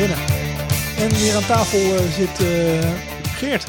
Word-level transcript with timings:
En 0.00 1.08
weer 1.08 1.34
aan 1.36 1.44
tafel 1.46 1.78
eh, 1.78 2.10
zit 2.12 2.40
eh, 2.40 2.90
Geert. 3.22 3.66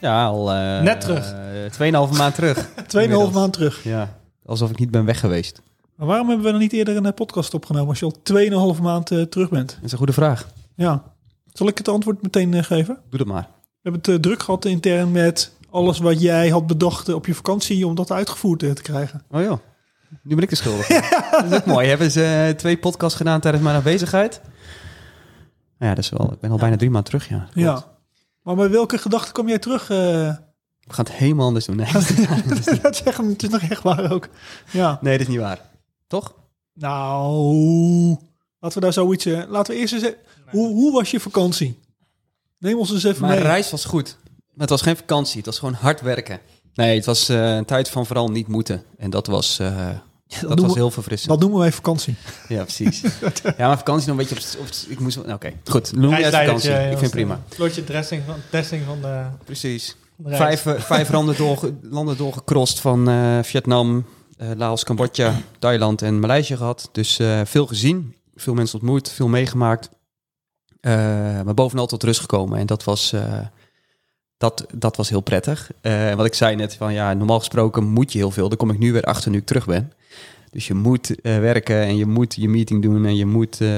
Ja, 0.00 0.24
al... 0.26 0.52
eh, 0.52 0.80
Net 0.82 1.00
terug. 1.00 1.34
Tweeënhalve 1.70 2.14
maand 2.14 2.34
terug. 2.34 2.68
Tweeënhalve 2.86 3.32
maand 3.32 3.52
terug. 3.52 3.84
Ja, 3.84 4.18
alsof 4.44 4.70
ik 4.70 4.78
niet 4.78 4.90
ben 4.90 5.04
weg 5.04 5.20
geweest. 5.20 5.62
Maar 5.96 6.06
waarom 6.06 6.28
hebben 6.28 6.46
we 6.46 6.52
nog 6.52 6.60
niet 6.60 6.72
eerder 6.72 6.96
een 6.96 7.14
podcast 7.14 7.54
opgenomen 7.54 7.88
als 7.88 7.98
je 7.98 8.04
al 8.04 8.14
tweeënhalve 8.22 8.82
maand 8.82 9.06
terug 9.06 9.48
bent? 9.48 9.68
Dat 9.74 9.84
is 9.84 9.92
een 9.92 9.98
goede 9.98 10.12
vraag. 10.12 10.46
Ja. 10.76 11.02
Zal 11.52 11.68
ik 11.68 11.78
het 11.78 11.88
antwoord 11.88 12.22
meteen 12.22 12.64
geven? 12.64 12.98
Doe 13.10 13.18
dat 13.18 13.28
maar. 13.28 13.48
We 13.82 13.90
hebben 13.90 14.12
het 14.12 14.22
druk 14.22 14.42
gehad 14.42 14.64
intern 14.64 15.12
met 15.12 15.52
alles 15.70 15.98
wat 15.98 16.20
jij 16.20 16.48
had 16.48 16.66
bedacht 16.66 17.08
op 17.14 17.26
je 17.26 17.34
vakantie 17.34 17.86
om 17.86 17.94
dat 17.94 18.10
uitgevoerd 18.10 18.58
te 18.58 18.82
krijgen. 18.82 19.22
Oh 19.30 19.42
joh, 19.42 19.58
nu 20.22 20.34
ben 20.34 20.44
ik 20.44 20.50
de 20.50 20.56
schuldige. 20.56 20.92
Dat 21.30 21.44
is 21.50 21.56
ook 21.56 21.66
mooi. 21.66 21.88
Hebben 21.88 22.10
ze 22.10 22.54
twee 22.56 22.76
podcasts 22.76 23.16
gedaan 23.16 23.40
tijdens 23.40 23.64
mijn 23.64 23.76
afwezigheid? 23.76 24.40
Ja, 25.78 25.88
dat 25.88 25.98
is 26.04 26.08
wel... 26.10 26.32
Ik 26.32 26.40
ben 26.40 26.50
al 26.50 26.56
bijna 26.58 26.76
drie 26.76 26.90
maanden 26.90 27.10
terug, 27.10 27.28
ja. 27.28 27.38
Klopt. 27.38 27.54
Ja. 27.54 27.84
Maar 28.42 28.54
bij 28.54 28.70
welke 28.70 28.98
gedachte 28.98 29.32
kwam 29.32 29.48
jij 29.48 29.58
terug? 29.58 29.82
eh? 29.82 29.96
We 30.80 30.92
gaan 30.92 31.04
het 31.04 31.14
helemaal 31.14 31.46
anders 31.46 31.64
doen. 31.64 31.76
Nee, 31.76 31.92
dat 32.82 32.96
zeggen 32.96 33.28
het 33.28 33.42
is 33.42 33.48
nog 33.48 33.62
echt 33.62 33.82
waar 33.82 34.12
ook. 34.12 34.28
Ja. 34.72 34.98
nee 35.02 35.18
dat 35.18 35.26
is 35.26 35.32
niet 35.32 35.42
waar. 35.42 35.60
Toch? 36.06 36.34
Nou, 36.72 38.16
laten 38.60 38.78
we 38.78 38.84
daar 38.84 38.92
zoiets... 38.92 39.24
eh, 39.24 39.42
laten 39.48 39.74
we 39.74 39.80
eerst 39.80 39.92
eens... 39.94 40.10
Hoe, 40.50 40.68
hoe 40.68 40.92
was 40.92 41.10
je 41.10 41.20
vakantie? 41.20 41.78
Neem 42.58 42.78
ons 42.78 42.90
eens 42.92 43.04
even 43.04 43.20
Mijn 43.20 43.34
mee. 43.38 43.42
reis 43.48 43.70
was 43.70 43.84
goed. 43.84 44.16
Maar 44.24 44.40
het 44.60 44.70
was 44.70 44.82
geen 44.82 44.96
vakantie. 44.96 45.36
Het 45.36 45.46
was 45.46 45.58
gewoon 45.58 45.74
hard 45.74 46.00
werken. 46.00 46.40
Nee, 46.74 46.96
het 46.96 47.06
was 47.06 47.28
eh, 47.28 47.56
een 47.56 47.64
tijd 47.64 47.88
van 47.88 48.06
vooral 48.06 48.28
niet 48.28 48.48
moeten. 48.48 48.82
En 48.98 49.10
dat 49.10 49.26
was, 49.26 49.58
eh, 50.28 50.40
dat 50.40 50.60
was 50.60 50.72
we- 50.72 50.78
heel 50.78 50.90
verfrissend. 50.90 51.30
Dat 51.30 51.40
noemen 51.40 51.58
wij 51.58 51.72
vakantie. 51.72 52.14
Ja, 52.48 52.62
precies. 52.62 53.00
ja, 53.58 53.66
maar 53.66 53.76
vakantie 53.76 54.08
nog 54.08 54.18
een 54.18 54.26
beetje 54.28 54.58
op... 54.58 54.64
op 54.66 54.68
ik 54.88 55.00
moest... 55.00 55.16
nou, 55.16 55.32
Oké, 55.32 55.52
goed. 55.64 55.92
Noem 55.96 56.16
je 56.16 56.24
het 56.24 56.34
vakantie. 56.34 56.70
Ik 56.70 56.86
vind 56.88 57.00
het 57.00 57.10
prima. 57.10 57.40
Slotje 57.48 57.84
dressing 57.84 58.22
van, 58.26 58.34
testing 58.50 58.82
van 58.86 59.00
de, 59.00 59.24
Precies. 59.44 59.96
reis. 60.24 60.38
Vijf, 60.60 60.66
eh, 60.66 60.82
vijf 60.82 61.10
landen, 61.10 61.36
doorge, 61.36 61.74
landen 61.96 62.16
doorgecrossed 62.16 62.80
van 62.80 63.08
eh, 63.08 63.38
Vietnam, 63.42 64.04
eh, 64.36 64.48
Laos, 64.56 64.84
Cambodja, 64.84 65.34
Thailand 65.58 66.02
en 66.02 66.20
Maleisië 66.20 66.56
gehad. 66.56 66.88
Dus 66.92 67.18
eh, 67.18 67.40
veel 67.44 67.66
gezien, 67.66 68.14
veel 68.34 68.54
mensen 68.54 68.78
ontmoet, 68.78 69.10
veel 69.10 69.28
meegemaakt. 69.28 69.88
Eh, 70.80 70.92
maar 71.42 71.54
bovenal 71.54 71.86
tot 71.86 72.02
rust 72.02 72.20
gekomen. 72.20 72.58
En 72.58 72.66
dat 72.66 72.84
was, 72.84 73.12
eh, 73.12 73.38
dat, 74.36 74.66
dat 74.74 74.96
was 74.96 75.08
heel 75.08 75.20
prettig. 75.20 75.70
Eh, 75.80 76.14
wat 76.14 76.26
ik 76.26 76.34
zei 76.34 76.56
net, 76.56 76.74
van 76.74 76.92
ja, 76.92 77.14
normaal 77.14 77.38
gesproken 77.38 77.84
moet 77.84 78.12
je 78.12 78.18
heel 78.18 78.30
veel. 78.30 78.48
Daar 78.48 78.56
kom 78.58 78.70
ik 78.70 78.78
nu 78.78 78.92
weer 78.92 79.02
achter 79.02 79.30
nu 79.30 79.38
ik 79.38 79.46
terug 79.46 79.66
ben. 79.66 79.92
Dus 80.56 80.66
je 80.66 80.74
moet 80.74 81.20
eh, 81.20 81.38
werken 81.38 81.82
en 81.82 81.96
je 81.96 82.06
moet 82.06 82.34
je 82.34 82.48
meeting 82.48 82.82
doen 82.82 83.06
en 83.06 83.16
je 83.16 83.26
moet 83.26 83.60
eh, 83.60 83.68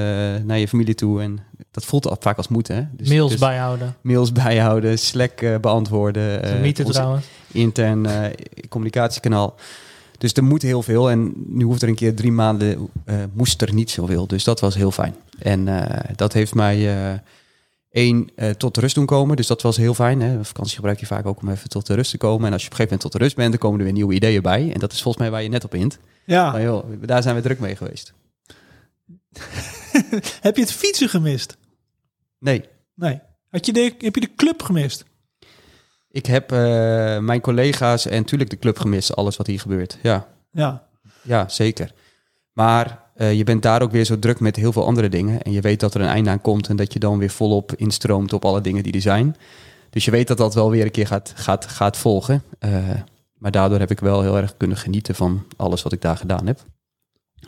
naar 0.43 0.57
je 0.57 0.67
familie 0.67 0.95
toe. 0.95 1.21
En 1.21 1.39
dat 1.71 1.85
voelt 1.85 2.07
al 2.07 2.17
vaak 2.19 2.37
als 2.37 2.47
moeten. 2.47 2.75
Hè? 2.75 2.83
Dus, 2.91 3.09
Mails 3.09 3.31
dus 3.31 3.39
bijhouden. 3.39 3.95
mails 4.01 4.31
bijhouden, 4.31 4.99
Slack 4.99 5.41
eh, 5.41 5.55
beantwoorden. 5.57 6.41
onze 6.63 6.83
trouwens. 6.91 7.25
intern 7.51 8.07
communicatiekanaal. 8.69 9.55
Dus 10.17 10.33
er 10.33 10.43
moet 10.43 10.61
heel 10.61 10.83
veel. 10.83 11.09
En 11.09 11.33
nu 11.47 11.63
hoeft 11.63 11.81
er 11.81 11.87
een 11.87 11.95
keer 11.95 12.15
drie 12.15 12.31
maanden, 12.31 12.89
moest 13.33 13.61
er 13.61 13.73
niet 13.73 13.91
zoveel. 13.91 14.27
Dus 14.27 14.43
dat 14.43 14.59
was 14.59 14.75
heel 14.75 14.91
fijn. 14.91 15.15
En 15.39 15.67
dat 16.15 16.33
heeft 16.33 16.55
mij 16.55 16.77
één 17.91 18.29
eh, 18.35 18.49
tot 18.49 18.77
rust 18.77 18.95
doen 18.95 19.05
komen. 19.05 19.35
Dus 19.35 19.47
dat 19.47 19.61
was 19.61 19.77
heel 19.77 19.93
fijn. 19.93 20.21
Hè. 20.21 20.43
Vakantie 20.43 20.75
gebruik 20.75 20.99
je 20.99 21.05
vaak 21.05 21.25
ook 21.25 21.41
om 21.41 21.49
even 21.49 21.69
tot 21.69 21.87
de 21.87 21.93
rust 21.93 22.11
te 22.11 22.17
komen. 22.17 22.47
En 22.47 22.53
als 22.53 22.61
je 22.61 22.67
op 22.67 22.73
een 22.73 22.77
gegeven 22.77 22.97
moment 22.97 23.01
tot 23.01 23.11
de 23.11 23.17
rust 23.17 23.35
bent, 23.35 23.49
dan 23.49 23.59
komen 23.59 23.77
er 23.77 23.85
weer 23.85 23.93
nieuwe 23.93 24.13
ideeën 24.13 24.41
bij. 24.41 24.71
En 24.73 24.79
dat 24.79 24.91
is 24.91 25.01
volgens 25.01 25.23
mij 25.23 25.31
waar 25.31 25.43
je 25.43 25.49
net 25.49 25.63
op 25.63 25.73
int. 25.73 25.99
Ja. 26.25 26.51
Maar 26.51 26.61
joh, 26.61 26.85
daar 27.01 27.21
zijn 27.21 27.35
we 27.35 27.41
druk 27.41 27.59
mee 27.59 27.75
geweest. 27.75 28.13
Heb 30.41 30.55
je 30.55 30.61
het 30.61 30.71
fietsen 30.71 31.09
gemist? 31.09 31.57
Nee, 32.39 32.65
Nee. 32.95 33.19
Had 33.49 33.65
je 33.65 33.73
de, 33.73 33.93
heb 33.97 34.15
je 34.15 34.21
de 34.21 34.35
club 34.35 34.61
gemist? 34.61 35.05
ik 36.11 36.25
heb 36.25 36.51
eh, 36.51 36.57
mijn 37.17 37.41
collega's 37.41 38.05
en 38.05 38.17
natuurlijk 38.17 38.49
de 38.49 38.59
club 38.59 38.79
gemist. 38.79 39.15
Alles 39.15 39.37
wat 39.37 39.47
hier 39.47 39.59
gebeurt. 39.59 39.97
Ja. 40.01 40.27
Ja. 40.51 40.87
Ja, 41.21 41.47
zeker. 41.47 41.91
Maar 42.53 43.03
eh, 43.19 43.33
je 43.33 43.43
bent 43.43 43.61
daar 43.61 43.81
ook 43.81 43.91
weer 43.91 44.05
zo 44.05 44.19
druk 44.19 44.39
met 44.39 44.55
heel 44.55 44.71
veel 44.71 44.85
andere 44.85 45.09
dingen. 45.09 45.41
En 45.41 45.51
je 45.51 45.61
weet 45.61 45.79
dat 45.79 45.93
er 45.93 46.01
een 46.01 46.07
einde 46.07 46.29
aan 46.29 46.41
komt 46.41 46.67
en 46.67 46.75
dat 46.75 46.93
je 46.93 46.99
dan 46.99 47.17
weer 47.17 47.29
volop 47.29 47.75
instroomt 47.75 48.33
op 48.33 48.45
alle 48.45 48.61
dingen 48.61 48.83
die 48.83 48.93
er 48.93 49.01
zijn. 49.01 49.35
Dus 49.89 50.05
je 50.05 50.11
weet 50.11 50.27
dat 50.27 50.37
dat 50.37 50.53
wel 50.53 50.69
weer 50.69 50.85
een 50.85 50.91
keer 50.91 51.07
gaat, 51.07 51.33
gaat, 51.35 51.65
gaat 51.65 51.97
volgen. 51.97 52.43
Eh, 52.59 52.71
maar 53.33 53.51
daardoor 53.51 53.79
heb 53.79 53.91
ik 53.91 53.99
wel 53.99 54.21
heel 54.21 54.37
erg 54.37 54.57
kunnen 54.57 54.77
genieten 54.77 55.15
van 55.15 55.45
alles 55.57 55.83
wat 55.83 55.91
ik 55.91 56.01
daar 56.01 56.17
gedaan 56.17 56.47
heb. 56.47 56.59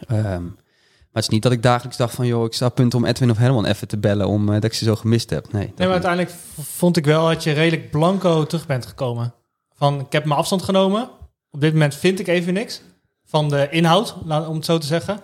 Ehm, 0.07 0.43
maar 0.43 1.21
het 1.21 1.23
is 1.23 1.29
niet 1.29 1.43
dat 1.43 1.51
ik 1.51 1.63
dagelijks 1.63 1.97
dacht 1.97 2.15
van... 2.15 2.27
joh, 2.27 2.45
ik 2.45 2.53
sta 2.53 2.65
op 2.65 2.75
punt 2.75 2.93
om 2.93 3.05
Edwin 3.05 3.31
of 3.31 3.37
Herman 3.37 3.65
even 3.65 3.87
te 3.87 3.97
bellen... 3.97 4.27
om 4.27 4.47
eh, 4.47 4.53
dat 4.53 4.63
ik 4.63 4.73
ze 4.73 4.83
zo 4.83 4.95
gemist 4.95 5.29
heb. 5.29 5.51
Nee, 5.51 5.67
maar 5.67 5.85
niet. 5.85 5.89
uiteindelijk 5.89 6.31
vond 6.61 6.97
ik 6.97 7.05
wel 7.05 7.27
dat 7.27 7.43
je 7.43 7.51
redelijk 7.51 7.91
blanco 7.91 8.45
terug 8.45 8.65
bent 8.65 8.85
gekomen. 8.85 9.33
Van, 9.73 9.99
ik 9.99 10.11
heb 10.11 10.25
mijn 10.25 10.39
afstand 10.39 10.61
genomen. 10.61 11.09
Op 11.51 11.61
dit 11.61 11.73
moment 11.73 11.95
vind 11.95 12.19
ik 12.19 12.27
even 12.27 12.53
niks 12.53 12.81
van 13.25 13.49
de 13.49 13.67
inhoud, 13.69 14.15
om 14.47 14.55
het 14.55 14.65
zo 14.65 14.77
te 14.77 14.87
zeggen. 14.87 15.19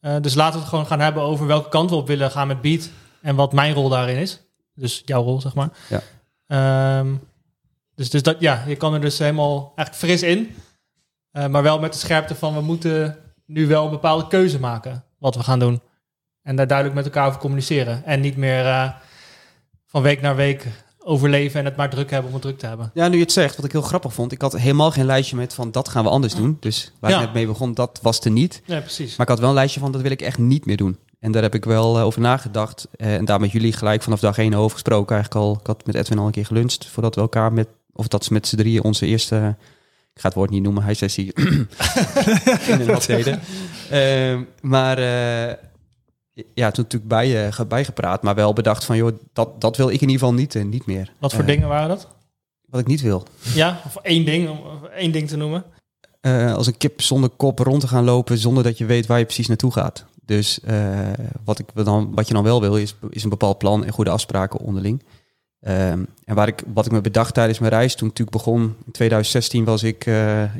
Eh, 0.00 0.16
dus 0.20 0.34
laten 0.34 0.54
we 0.54 0.60
het 0.60 0.68
gewoon 0.68 0.86
gaan 0.86 1.00
hebben 1.00 1.22
over 1.22 1.46
welke 1.46 1.68
kant 1.68 1.90
we 1.90 1.96
op 1.96 2.06
willen 2.06 2.30
gaan 2.30 2.46
met 2.46 2.60
Beat. 2.60 2.90
En 3.20 3.36
wat 3.36 3.52
mijn 3.52 3.74
rol 3.74 3.88
daarin 3.88 4.16
is. 4.16 4.40
Dus 4.74 5.02
jouw 5.04 5.22
rol, 5.22 5.40
zeg 5.40 5.54
maar. 5.54 5.70
Ja. 5.88 6.00
Ehm, 6.46 7.14
dus, 7.94 8.10
dus 8.10 8.22
dat, 8.22 8.36
ja, 8.40 8.64
je 8.66 8.76
kan 8.76 8.94
er 8.94 9.00
dus 9.00 9.18
helemaal 9.18 9.72
eigenlijk 9.76 9.94
fris 9.94 10.22
in. 10.22 10.54
Eh, 11.30 11.46
maar 11.46 11.62
wel 11.62 11.78
met 11.78 11.92
de 11.92 11.98
scherpte 11.98 12.34
van, 12.34 12.54
we 12.54 12.60
moeten 12.60 13.16
nu 13.46 13.66
wel 13.66 13.84
een 13.84 13.90
bepaalde 13.90 14.26
keuze 14.26 14.60
maken. 14.60 15.04
Wat 15.18 15.34
we 15.34 15.42
gaan 15.42 15.58
doen. 15.58 15.80
En 16.42 16.56
daar 16.56 16.66
duidelijk 16.66 16.96
met 16.96 17.06
elkaar 17.06 17.26
over 17.26 17.40
communiceren. 17.40 18.04
En 18.04 18.20
niet 18.20 18.36
meer 18.36 18.66
eh, 18.66 18.90
van 19.86 20.02
week 20.02 20.20
naar 20.20 20.36
week 20.36 20.66
overleven 21.04 21.58
en 21.60 21.64
het 21.64 21.76
maar 21.76 21.90
druk 21.90 22.10
hebben 22.10 22.28
om 22.28 22.32
het 22.34 22.42
druk 22.42 22.58
te 22.58 22.66
hebben. 22.66 22.90
Ja, 22.94 23.08
nu 23.08 23.16
je 23.16 23.22
het 23.22 23.32
zegt, 23.32 23.56
wat 23.56 23.64
ik 23.64 23.72
heel 23.72 23.82
grappig 23.82 24.12
vond... 24.14 24.32
ik 24.32 24.40
had 24.42 24.56
helemaal 24.56 24.90
geen 24.90 25.04
lijstje 25.06 25.36
met 25.36 25.54
van 25.54 25.70
dat 25.70 25.88
gaan 25.88 26.04
we 26.04 26.10
anders 26.10 26.34
doen. 26.34 26.56
Dus 26.60 26.92
waar 27.00 27.10
Ja. 27.10 27.16
ik 27.18 27.24
net 27.24 27.34
mee 27.34 27.46
begon, 27.46 27.74
dat 27.74 27.98
was 28.02 28.20
er 28.20 28.30
niet. 28.30 28.62
Ja, 28.64 28.80
precies. 28.80 29.16
Maar 29.16 29.26
ik 29.26 29.32
had 29.32 29.38
wel 29.40 29.48
een 29.48 29.54
lijstje 29.54 29.80
van 29.80 29.92
dat 29.92 30.00
wil 30.00 30.10
ik 30.10 30.22
echt 30.22 30.38
niet 30.38 30.66
meer 30.66 30.76
doen. 30.76 30.98
En 31.20 31.32
daar 31.32 31.42
heb 31.42 31.54
ik 31.54 31.64
wel 31.64 31.98
eh, 31.98 32.04
over 32.04 32.20
nagedacht. 32.20 32.88
Eh, 32.96 33.14
en 33.14 33.24
daar 33.24 33.40
met 33.40 33.50
jullie 33.52 33.72
gelijk 33.72 34.02
vanaf 34.02 34.20
dag 34.20 34.38
één 34.38 34.54
over 34.54 34.70
gesproken. 34.72 35.16
Eigenlijk 35.16 35.44
al, 35.46 35.56
ik 35.60 35.66
had 35.66 35.86
met 35.86 35.94
Edwin 35.94 36.18
al 36.18 36.26
een 36.26 36.32
keer 36.32 36.46
geluncht. 36.46 36.86
Voordat 36.86 37.14
we 37.14 37.20
elkaar 37.20 37.52
met, 37.52 37.68
of 37.92 38.08
dat 38.08 38.24
ze 38.24 38.32
met 38.32 38.46
z'n 38.46 38.56
drieën 38.56 38.82
onze 38.82 39.06
eerste, 39.06 39.56
ik 40.14 40.20
ga 40.20 40.28
het 40.28 40.34
woord 40.34 40.50
niet 40.50 40.62
noemen, 40.62 40.82
hij 40.82 40.94
sessie 40.94 41.32
in 41.34 41.68
een 42.68 42.98
deden. 43.06 43.40
Ehm, 43.90 44.42
maar 44.60 44.98
eh, 44.98 45.54
ja, 46.54 46.70
toen 46.70 46.84
natuurlijk 46.84 47.10
bij, 47.10 47.46
eh, 47.48 47.60
bijgepraat. 47.68 48.22
Maar 48.22 48.34
wel 48.34 48.52
bedacht 48.52 48.84
van, 48.84 48.96
joh, 48.96 49.18
dat, 49.32 49.60
dat 49.60 49.76
wil 49.76 49.86
ik 49.86 50.00
in 50.00 50.08
ieder 50.08 50.18
geval 50.18 50.34
niet, 50.34 50.54
eh, 50.54 50.64
niet 50.64 50.86
meer. 50.86 51.12
Wat 51.18 51.32
voor 51.32 51.40
Eh, 51.40 51.46
dingen 51.46 51.68
waren 51.68 51.88
dat? 51.88 52.08
Wat 52.66 52.80
ik 52.80 52.86
niet 52.86 53.00
wil. 53.00 53.26
Ja, 53.54 53.80
of 53.86 53.96
één 53.96 54.24
ding, 54.24 54.48
om 54.48 54.58
één 54.96 55.12
ding 55.12 55.28
te 55.28 55.36
noemen. 55.36 55.64
als 56.54 56.66
een 56.66 56.76
kip 56.76 57.00
zonder 57.00 57.30
kop 57.30 57.58
rond 57.58 57.80
te 57.80 57.88
gaan 57.88 58.04
lopen 58.04 58.38
zonder 58.38 58.62
dat 58.62 58.78
je 58.78 58.84
weet 58.84 59.06
waar 59.06 59.18
je 59.18 59.24
precies 59.24 59.48
naartoe 59.48 59.72
gaat. 59.72 60.04
Dus 60.24 60.60
wat, 61.44 61.58
ik 61.58 61.66
dan, 61.74 62.14
wat 62.14 62.28
je 62.28 62.34
dan 62.34 62.42
wel 62.42 62.60
wil, 62.60 62.76
is, 62.76 62.94
is 63.10 63.22
een 63.22 63.30
bepaald 63.30 63.58
plan 63.58 63.84
en 63.84 63.92
goede 63.92 64.10
afspraken 64.10 64.60
onderling. 64.60 65.02
Ehm, 65.60 66.04
en 66.24 66.34
waar 66.34 66.48
ik, 66.48 66.62
wat 66.74 66.86
ik 66.86 66.92
me 66.92 67.00
bedacht 67.00 67.34
tijdens 67.34 67.58
mijn 67.58 67.72
reis, 67.72 67.94
toen 67.94 68.08
ik 68.08 68.18
natuurlijk 68.18 68.44
begon 68.44 68.62
in 68.86 68.92
2016, 68.92 69.64
was 69.64 69.82
ik 69.82 70.06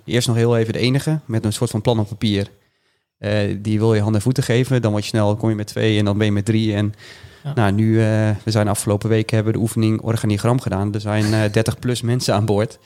eerst 0.05 0.27
nog 0.27 0.37
heel 0.37 0.57
even 0.57 0.73
de 0.73 0.79
enige 0.79 1.21
met 1.25 1.45
een 1.45 1.53
soort 1.53 1.71
van 1.71 1.81
plan 1.81 1.99
op 1.99 2.09
papier. 2.09 2.51
Eh, 3.21 3.57
die 3.59 3.79
wil 3.79 3.95
je 3.95 4.01
handen 4.01 4.17
en 4.17 4.23
voeten 4.23 4.43
geven. 4.43 4.83
Dan 4.83 4.91
word 4.91 5.03
je 5.03 5.11
snel, 5.11 5.37
kom 5.37 5.49
je 5.49 5.55
met 5.55 5.67
twee 5.67 5.99
en 5.99 6.05
dan 6.05 6.17
ben 6.17 6.27
je 6.27 6.33
met 6.33 6.45
drie. 6.45 6.75
En 6.75 6.95
Ja. 7.45 7.53
nou, 7.55 7.73
nu, 7.73 8.01
eh, 8.01 8.31
we 8.45 8.51
zijn 8.51 8.69
afgelopen 8.69 9.09
weken 9.09 9.35
hebben 9.35 9.53
we 9.53 9.59
de 9.59 9.65
oefening 9.65 10.01
organigram 10.01 10.61
gedaan. 10.61 10.95
Er 10.95 11.01
zijn 11.01 11.35
eh 11.35 11.53
30 11.53 11.79
plus 11.79 12.01
mensen 12.03 12.35
aan 12.35 12.45
boord. 12.45 12.79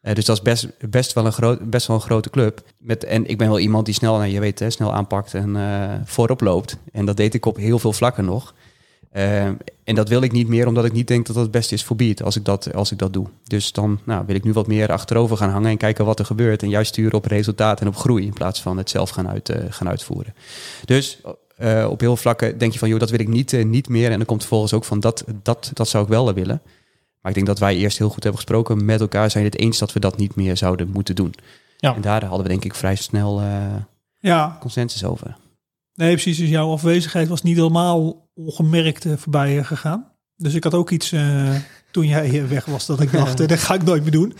Eh, 0.00 0.14
dus 0.14 0.24
dat 0.24 0.36
is 0.36 0.42
best, 0.42 0.90
best, 0.90 1.12
wel 1.12 1.26
een 1.26 1.32
groot, 1.32 1.70
best 1.70 1.86
wel 1.86 1.96
een 1.96 2.02
grote 2.02 2.30
club. 2.30 2.62
Met, 2.78 3.04
en 3.04 3.26
ik 3.26 3.38
ben 3.38 3.48
wel 3.48 3.58
iemand 3.58 3.84
die 3.84 3.94
snel, 3.94 4.16
nou, 4.16 4.30
je 4.30 4.40
weet, 4.40 4.58
hè, 4.58 4.70
snel 4.70 4.92
aanpakt 4.94 5.34
en 5.34 5.56
eh, 5.56 5.94
voorop 6.04 6.40
loopt. 6.40 6.76
En 6.92 7.04
dat 7.04 7.16
deed 7.16 7.34
ik 7.34 7.46
op 7.46 7.56
heel 7.56 7.78
veel 7.78 7.92
vlakken 7.92 8.24
nog. 8.24 8.54
Eh, 9.14 9.44
en 9.84 9.94
dat 9.94 10.08
wil 10.08 10.22
ik 10.22 10.32
niet 10.32 10.48
meer, 10.48 10.66
omdat 10.66 10.84
ik 10.84 10.92
niet 10.92 11.06
denk 11.06 11.26
dat 11.26 11.34
dat 11.34 11.44
het 11.44 11.52
beste 11.52 11.74
is 11.74 11.84
voor 11.84 11.96
Beat 11.96 12.22
als 12.22 12.36
ik 12.36 12.44
dat, 12.44 12.74
als 12.74 12.92
ik 12.92 12.98
dat 12.98 13.12
doe. 13.12 13.26
Dus 13.44 13.72
dan 13.72 14.00
nou, 14.04 14.26
wil 14.26 14.34
ik 14.34 14.44
nu 14.44 14.52
wat 14.52 14.66
meer 14.66 14.92
achterover 14.92 15.36
gaan 15.36 15.50
hangen 15.50 15.70
en 15.70 15.76
kijken 15.76 16.04
wat 16.04 16.18
er 16.18 16.24
gebeurt. 16.24 16.62
En 16.62 16.68
juist 16.68 16.88
sturen 16.88 17.12
op 17.12 17.24
resultaat 17.24 17.80
en 17.80 17.86
op 17.86 17.96
groei 17.96 18.26
in 18.26 18.32
plaats 18.32 18.62
van 18.62 18.76
het 18.76 18.90
zelf 18.90 19.10
gaan, 19.10 19.28
uit, 19.28 19.48
eh, 19.48 19.64
gaan 19.68 19.88
uitvoeren. 19.88 20.34
Dus 20.84 21.20
eh, 21.56 21.86
op 21.90 22.00
heel 22.00 22.08
veel 22.08 22.16
vlakken 22.16 22.58
denk 22.58 22.72
je 22.72 22.78
van, 22.78 22.88
joh, 22.88 22.98
dat 22.98 23.10
wil 23.10 23.20
ik 23.20 23.28
niet, 23.28 23.64
niet 23.64 23.88
meer. 23.88 24.10
En 24.10 24.16
dan 24.16 24.26
komt 24.26 24.40
vervolgens 24.40 24.72
ook 24.72 24.84
van, 24.84 25.00
dat, 25.00 25.24
dat, 25.42 25.70
dat 25.74 25.88
zou 25.88 26.04
ik 26.04 26.10
wel 26.10 26.34
willen. 26.34 26.62
Maar 27.20 27.30
ik 27.30 27.34
denk 27.34 27.46
dat 27.46 27.58
wij 27.58 27.76
eerst 27.76 27.98
heel 27.98 28.10
goed 28.10 28.22
hebben 28.22 28.40
gesproken 28.40 28.84
met 28.84 29.00
elkaar. 29.00 29.30
Zijn 29.30 29.44
het 29.44 29.58
eens 29.58 29.78
dat 29.78 29.92
we 29.92 30.00
dat 30.00 30.16
niet 30.16 30.34
meer 30.34 30.56
zouden 30.56 30.90
moeten 30.92 31.14
doen. 31.14 31.34
Ja. 31.76 31.94
En 31.94 32.00
daar 32.00 32.24
hadden 32.24 32.42
we 32.42 32.48
denk 32.48 32.64
ik 32.64 32.74
vrij 32.74 32.94
snel 32.94 33.42
Ja. 34.20 34.56
consensus 34.60 35.04
over. 35.04 35.36
Nee, 35.94 36.12
precies. 36.12 36.38
Dus 36.38 36.48
jouw 36.48 36.72
afwezigheid 36.72 37.28
was 37.28 37.42
niet 37.42 37.56
helemaal 37.56 38.23
ongemerkt 38.34 39.04
eh, 39.04 39.12
voorbij 39.16 39.58
eh, 39.58 39.64
gegaan. 39.64 40.12
Dus 40.36 40.54
ik 40.54 40.64
had 40.64 40.74
ook 40.74 40.90
iets 40.90 41.12
eh, 41.12 41.54
toen 41.90 42.06
jij 42.06 42.48
weg 42.48 42.64
was 42.64 42.86
dat 42.86 43.00
ik 43.00 43.12
dacht, 43.12 43.40
eh, 43.40 43.48
dat 43.48 43.58
ga 43.58 43.74
ik 43.74 43.82
nooit 43.82 44.02
meer 44.02 44.12
doen. 44.12 44.34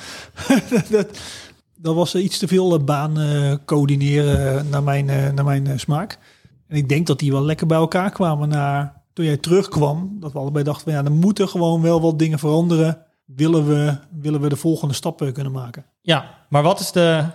dat, 0.91 1.19
dat 1.76 1.94
was 1.94 2.14
iets 2.14 2.38
te 2.38 2.49
veel 2.49 2.85
baan 2.85 3.14
coördineren 3.64 4.69
naar 4.69 4.82
mijn, 4.82 5.35
naar 5.35 5.44
mijn 5.44 5.81
smaak. 5.81 6.19
En 6.69 6.76
ik 6.76 6.88
denk 6.88 7.06
dat 7.06 7.19
die 7.19 7.32
wel 7.32 7.44
lekker 7.44 7.67
bij 7.67 7.79
elkaar 7.79 8.11
kwamen 8.11 8.49
na 8.49 9.02
toen 9.12 9.25
jij 9.25 9.37
terugkwam, 9.37 10.17
dat 10.20 10.32
we 10.32 10.38
allebei 10.38 10.64
dachten, 10.64 10.85
van, 10.85 10.93
ja, 10.93 11.05
er 11.05 11.12
moeten 11.12 11.49
gewoon 11.49 11.82
wel 11.82 12.00
wat 12.00 12.19
dingen 12.19 12.38
veranderen. 12.38 12.99
Willen 13.25 13.67
we, 13.67 13.97
willen 14.20 14.40
we 14.40 14.49
de 14.49 14.56
volgende 14.56 14.94
stappen 14.94 15.32
kunnen 15.32 15.52
maken? 15.52 15.85
Ja, 16.00 16.47
maar 16.49 16.62
wat 16.62 16.81
is 16.81 16.93
de 16.93 17.26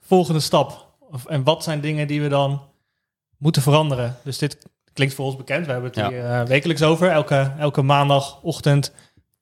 volgende 0.00 0.40
stap? 0.40 0.96
Of, 1.10 1.26
en 1.26 1.42
wat 1.42 1.62
zijn 1.62 1.80
dingen 1.80 2.06
die 2.06 2.22
we 2.22 2.28
dan 2.28 2.62
moeten 3.36 3.62
veranderen? 3.62 4.16
Dus 4.24 4.38
dit 4.38 4.58
klinkt 4.94 5.14
voor 5.14 5.24
ons 5.24 5.36
bekend. 5.36 5.66
We 5.66 5.72
hebben 5.72 5.90
het 5.90 6.08
hier 6.08 6.24
eh, 6.24 6.42
wekelijks 6.42 6.82
over. 6.82 7.10
Elke, 7.10 7.52
elke 7.58 7.82
maandagochtend, 7.82 8.92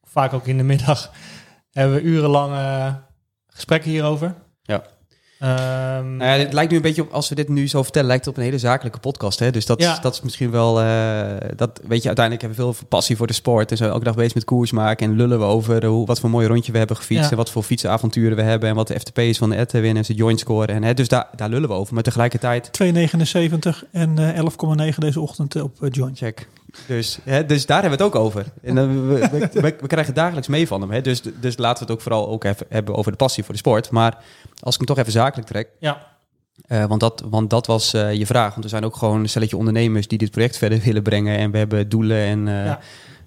vaak 0.02 0.32
ook 0.32 0.46
in 0.46 0.56
de 0.56 0.62
middag, 0.62 1.10
hebben 1.70 1.96
we 1.96 2.02
urenlang 2.02 2.52
eh, 2.52 2.94
gesprekken 3.46 3.90
hierover. 3.90 4.34
Ja. 4.62 4.82
Ehm, 5.42 6.16
Nou 6.16 6.30
ja, 6.38 6.44
het 6.44 6.52
lijkt 6.52 6.70
nu 6.70 6.76
een 6.76 6.82
beetje 6.82 7.02
op, 7.02 7.12
als 7.12 7.28
we 7.28 7.34
dit 7.34 7.48
nu 7.48 7.68
zo 7.68 7.82
vertellen, 7.82 8.08
lijkt 8.08 8.24
het 8.24 8.34
op 8.34 8.40
een 8.40 8.46
hele 8.46 8.58
zakelijke 8.58 8.98
podcast. 8.98 9.38
Hè? 9.38 9.50
Dus 9.50 9.66
dat, 9.66 9.80
Ja. 9.80 9.92
is, 9.92 10.00
dat 10.00 10.12
is 10.14 10.20
misschien 10.22 10.50
wel, 10.50 10.80
eh, 10.80 11.20
dat 11.56 11.80
weet 11.86 12.00
je, 12.02 12.06
uiteindelijk 12.06 12.46
hebben 12.46 12.66
we 12.66 12.74
veel 12.74 12.86
passie 12.88 13.16
voor 13.16 13.26
de 13.26 13.32
sport. 13.32 13.70
En 13.70 13.76
zijn 13.76 13.88
we 13.88 13.94
elke 13.94 14.06
dag 14.08 14.16
bezig 14.16 14.34
met 14.34 14.44
koers 14.44 14.72
maken 14.72 15.10
en 15.10 15.16
lullen 15.16 15.38
we 15.38 15.44
over 15.44 15.84
hoe, 15.86 16.06
wat 16.06 16.20
voor 16.20 16.30
mooi 16.30 16.46
rondje 16.46 16.72
we 16.72 16.78
hebben 16.78 16.96
gefietst 16.96 17.24
Ja. 17.24 17.30
en 17.30 17.36
wat 17.36 17.50
voor 17.50 17.62
fietsavonturen 17.62 18.36
we 18.36 18.42
hebben 18.42 18.68
en 18.68 18.74
wat 18.74 18.88
de 18.88 19.00
FTP 19.00 19.18
is 19.18 19.38
van 19.38 19.50
de 19.50 19.56
Edwin 19.56 19.96
en 19.96 20.04
zijn 20.04 20.18
joint 20.18 20.40
scoren. 20.40 20.68
En, 20.74 20.82
hè, 20.82 20.94
dus 20.94 21.08
daar, 21.08 21.28
daar 21.36 21.48
lullen 21.48 21.68
we 21.68 21.74
over. 21.74 21.94
Maar 21.94 22.02
tegelijkertijd, 22.02 22.70
2,79 22.72 23.84
en 23.92 24.18
eh, 24.18 24.38
11,9 24.92 24.98
deze 24.98 25.20
ochtend 25.20 25.62
op 25.62 25.82
eh, 25.82 25.88
Joint. 25.90 26.18
check. 26.18 26.48
Dus, 26.86 27.18
hè, 27.24 27.46
dus 27.46 27.66
daar 27.66 27.80
hebben 27.80 27.98
we 27.98 28.04
het 28.04 28.14
ook 28.14 28.22
over. 28.22 28.44
En 28.62 28.74
dan, 28.74 29.08
we, 29.08 29.28
we, 29.28 29.48
we, 29.52 29.76
we 29.80 29.86
krijgen 29.86 30.14
dagelijks 30.14 30.48
mee 30.48 30.66
van 30.66 30.80
hem. 30.80 30.90
Hè? 30.90 31.00
Dus, 31.00 31.22
dus 31.40 31.56
laten 31.56 31.78
we 31.78 31.84
het 31.84 31.92
ook 31.92 32.00
vooral 32.00 32.28
ook 32.28 32.44
even 32.44 32.66
hebben 32.68 32.94
over 32.94 33.10
de 33.10 33.16
passie 33.16 33.44
voor 33.44 33.52
de 33.52 33.60
sport. 33.60 33.90
Maar 33.90 34.18
als 34.60 34.72
ik 34.74 34.80
hem 34.80 34.86
toch 34.88 34.98
even 34.98 35.12
zakelijk 35.12 35.48
trek, 35.48 35.68
ja, 35.78 36.10
Eh, 36.66 36.84
want, 36.84 37.00
dat, 37.00 37.22
want 37.30 37.50
dat 37.50 37.66
was 37.66 37.94
eh, 37.94 38.12
je 38.14 38.26
vraag. 38.26 38.50
Want 38.50 38.64
er 38.64 38.70
zijn 38.70 38.84
ook 38.84 38.96
gewoon 38.96 39.20
een 39.20 39.28
stelletje 39.28 39.56
ondernemers 39.56 40.08
die 40.08 40.18
dit 40.18 40.30
project 40.30 40.56
verder 40.58 40.80
willen 40.80 41.02
brengen. 41.02 41.38
En 41.38 41.50
we 41.50 41.58
hebben 41.58 41.88
doelen 41.88 42.18
en, 42.18 42.48
eh, 42.48 42.64
Ja. 42.64 42.78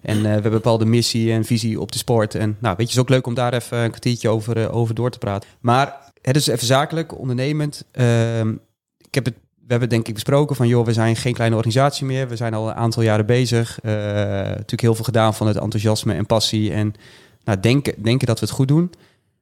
en 0.01 0.17
eh, 0.17 0.21
we 0.23 0.27
hebben 0.27 0.51
bepaalde 0.51 0.85
missie 0.85 1.31
en 1.31 1.45
visie 1.45 1.79
op 1.81 1.91
de 1.91 1.97
sport. 1.97 2.35
En 2.35 2.57
nou, 2.59 2.75
weet 2.77 2.77
je, 2.77 2.83
het 2.83 2.91
is 2.91 2.99
ook 2.99 3.09
leuk 3.09 3.27
om 3.27 3.33
daar 3.33 3.53
even 3.53 3.77
een 3.77 3.89
kwartiertje 3.89 4.29
over, 4.29 4.57
eh, 4.57 4.75
over 4.75 4.95
door 4.95 5.09
te 5.11 5.17
praten. 5.17 5.49
Maar 5.59 5.95
het 6.21 6.35
is 6.35 6.47
even 6.47 6.67
zakelijk, 6.67 7.19
ondernemend. 7.19 7.85
Ehm, 7.91 8.49
ik 8.97 9.13
heb 9.15 9.25
het, 9.25 9.35
we 9.65 9.71
hebben 9.71 9.89
denk 9.89 10.07
ik 10.07 10.13
besproken 10.13 10.55
van, 10.55 10.67
joh, 10.67 10.85
we 10.85 10.93
zijn 10.93 11.15
geen 11.15 11.33
kleine 11.33 11.55
organisatie 11.55 12.05
meer. 12.05 12.27
We 12.27 12.35
zijn 12.35 12.53
al 12.53 12.67
een 12.67 12.75
aantal 12.75 13.03
jaren 13.03 13.25
bezig. 13.25 13.79
Eh, 13.81 13.93
natuurlijk 13.93 14.81
heel 14.81 14.95
veel 14.95 15.03
gedaan 15.03 15.33
van 15.33 15.47
het 15.47 15.57
enthousiasme 15.57 16.13
en 16.13 16.25
passie. 16.25 16.71
En 16.73 16.93
nou, 17.43 17.59
denken, 17.59 18.03
denken 18.03 18.27
dat 18.27 18.39
we 18.39 18.45
het 18.45 18.55
goed 18.55 18.67
doen. 18.67 18.91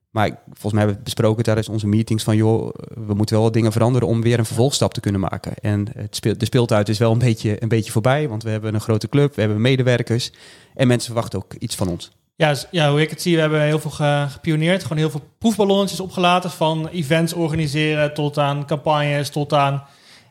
Maar 0.10 0.28
volgens 0.46 0.72
mij 0.74 0.81
hebben 0.81 0.98
we 0.98 1.04
besproken 1.04 1.44
tijdens 1.44 1.70
onze 1.70 1.88
meetings 1.88 2.24
van 2.24 2.36
joh, 2.36 2.74
we 3.08 3.14
moeten 3.14 3.36
wel 3.36 3.44
wat 3.44 3.54
dingen 3.54 3.72
veranderen 3.72 4.08
om 4.08 4.22
weer 4.22 4.40
een 4.40 4.46
vervolgstap 4.46 4.94
te 4.94 5.00
kunnen 5.00 5.22
maken. 5.22 5.54
En 5.62 5.88
het 5.98 6.16
speel, 6.16 6.38
de 6.38 6.46
speeltuin 6.46 6.86
is 6.86 6.98
wel 6.98 7.12
een 7.12 7.18
beetje, 7.20 7.62
een 7.64 7.68
beetje 7.68 7.92
voorbij, 7.92 8.30
want 8.30 8.44
we 8.44 8.50
hebben 8.50 8.74
een 8.74 8.81
grote 8.81 9.10
club, 9.10 9.36
we 9.36 9.42
hebben 9.42 9.62
medewerkers 9.62 10.31
en 10.75 10.88
mensen 10.88 11.12
verwachten 11.14 11.40
ook 11.40 11.54
iets 11.60 11.75
van 11.75 11.88
ons. 11.88 12.12
Ja, 12.36 12.56
ja, 12.72 12.90
hoe 12.90 13.02
ik 13.02 13.10
het 13.10 13.22
zie, 13.22 13.36
we 13.36 13.42
hebben 13.42 13.62
heel 13.62 13.80
veel 13.80 13.92
ge- 13.92 14.25
gepioneerd. 14.30 14.81
Gewoon 14.81 14.98
heel 14.98 15.10
veel 15.10 15.24
proefballonnetjes 15.38 16.00
opgelaten. 16.00 16.52
Van 16.52 16.88
events 16.88 17.34
organiseren 17.34 18.14
tot 18.14 18.38
aan 18.38 18.66
campagnes, 18.66 19.30
tot 19.30 19.54
aan 19.54 19.84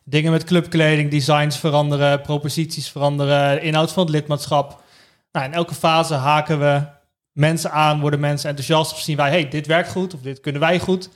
dingen 0.04 0.32
met 0.32 0.44
clubkleding, 0.44 1.10
designs 1.10 1.58
veranderen, 1.58 2.20
proposities 2.20 2.88
veranderen, 2.88 3.62
inhoud 3.62 3.92
van 3.92 4.02
het 4.02 4.12
lidmaatschap. 4.12 4.82
Nou, 5.32 5.46
in 5.46 5.52
elke 5.52 5.74
fase 5.74 6.14
haken 6.14 6.58
we 6.58 6.82
mensen 7.32 7.70
aan, 7.70 8.00
worden 8.00 8.20
mensen 8.20 8.48
enthousiast 8.48 8.92
of 8.92 8.98
zien 9.00 9.16
wij, 9.16 9.30
hey, 9.30 9.48
dit 9.48 9.66
werkt 9.66 9.90
goed 9.90 10.14
of 10.14 10.20
dit 10.20 10.40
kunnen 10.40 10.60
wij 10.60 10.78
goed. 10.78 11.10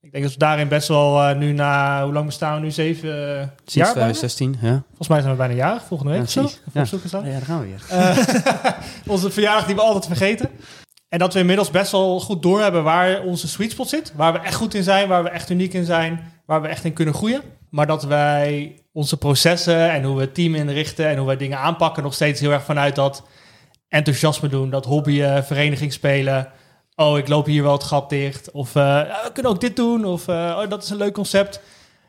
Ik 0.00 0.12
denk 0.12 0.24
dat 0.24 0.32
we 0.32 0.38
daarin 0.38 0.68
best 0.68 0.88
wel 0.88 1.22
eh, 1.22 1.36
nu 1.36 1.52
na, 1.52 2.04
hoe 2.04 2.12
lang 2.12 2.26
bestaan 2.26 2.54
we 2.54 2.60
nu? 2.60 2.70
Zeven 2.70 3.38
eh, 3.38 3.46
Sinds 3.64 3.74
jaar 3.74 3.94
bijna? 3.94 4.12
2016, 4.12 4.56
ja. 4.60 4.82
Volgens 4.86 5.08
mij 5.08 5.20
zijn 5.20 5.30
we 5.30 5.38
bijna 5.38 5.52
een 5.52 5.58
jaar, 5.58 5.82
volgende 5.82 6.12
week 6.12 6.20
Ja, 6.20 6.42
of 6.42 6.48
zo. 6.48 6.58
Ja. 6.72 7.24
ja, 7.24 7.32
daar 7.32 7.42
gaan 7.42 7.60
we 7.60 7.66
weer. 7.66 7.82
Eh, 7.88 8.68
onze 9.14 9.30
verjaardag 9.30 9.66
die 9.66 9.74
we 9.74 9.80
altijd 9.80 10.06
vergeten. 10.06 10.50
En 11.08 11.18
dat 11.18 11.32
we 11.32 11.38
inmiddels 11.38 11.70
best 11.70 11.92
wel 11.92 12.20
goed 12.20 12.42
doorhebben 12.42 12.82
waar 12.82 13.22
onze 13.22 13.48
sweet 13.48 13.70
spot 13.70 13.88
zit. 13.88 14.12
Waar 14.16 14.32
we 14.32 14.38
echt 14.38 14.54
goed 14.54 14.74
in 14.74 14.82
zijn, 14.82 15.08
waar 15.08 15.22
we 15.22 15.28
echt 15.28 15.50
uniek 15.50 15.72
in 15.72 15.84
zijn, 15.84 16.32
waar 16.46 16.62
we 16.62 16.68
echt 16.68 16.84
in 16.84 16.92
kunnen 16.92 17.14
groeien. 17.14 17.42
Maar 17.70 17.86
dat 17.86 18.04
wij 18.04 18.80
onze 18.92 19.16
processen 19.16 19.90
en 19.90 20.02
hoe 20.02 20.14
we 20.16 20.20
het 20.20 20.34
team 20.34 20.54
inrichten 20.54 21.08
en 21.08 21.16
hoe 21.16 21.26
wij 21.26 21.36
dingen 21.36 21.58
aanpakken 21.58 22.02
nog 22.02 22.14
steeds 22.14 22.40
heel 22.40 22.50
erg 22.52 22.64
vanuit 22.64 22.94
dat 22.94 23.22
enthousiasme 23.88 24.48
doen. 24.48 24.70
Dat 24.70 24.84
hobbyen, 24.84 25.44
vereniging 25.44 25.92
spelen. 25.92 26.48
Oh, 26.94 27.18
ik 27.18 27.28
loop 27.28 27.46
hier 27.46 27.62
wel 27.62 27.72
het 27.72 27.84
gat 27.84 28.10
dicht. 28.10 28.50
Of 28.50 28.74
eh, 28.76 28.82
ja, 28.82 29.20
we 29.24 29.30
kunnen 29.32 29.52
ook 29.52 29.60
dit 29.60 29.76
doen. 29.76 30.04
Of 30.04 30.28
eh, 30.28 30.58
oh, 30.62 30.68
dat 30.70 30.82
is 30.82 30.90
een 30.90 30.96
leuk 30.96 31.14
concept. 31.14 31.60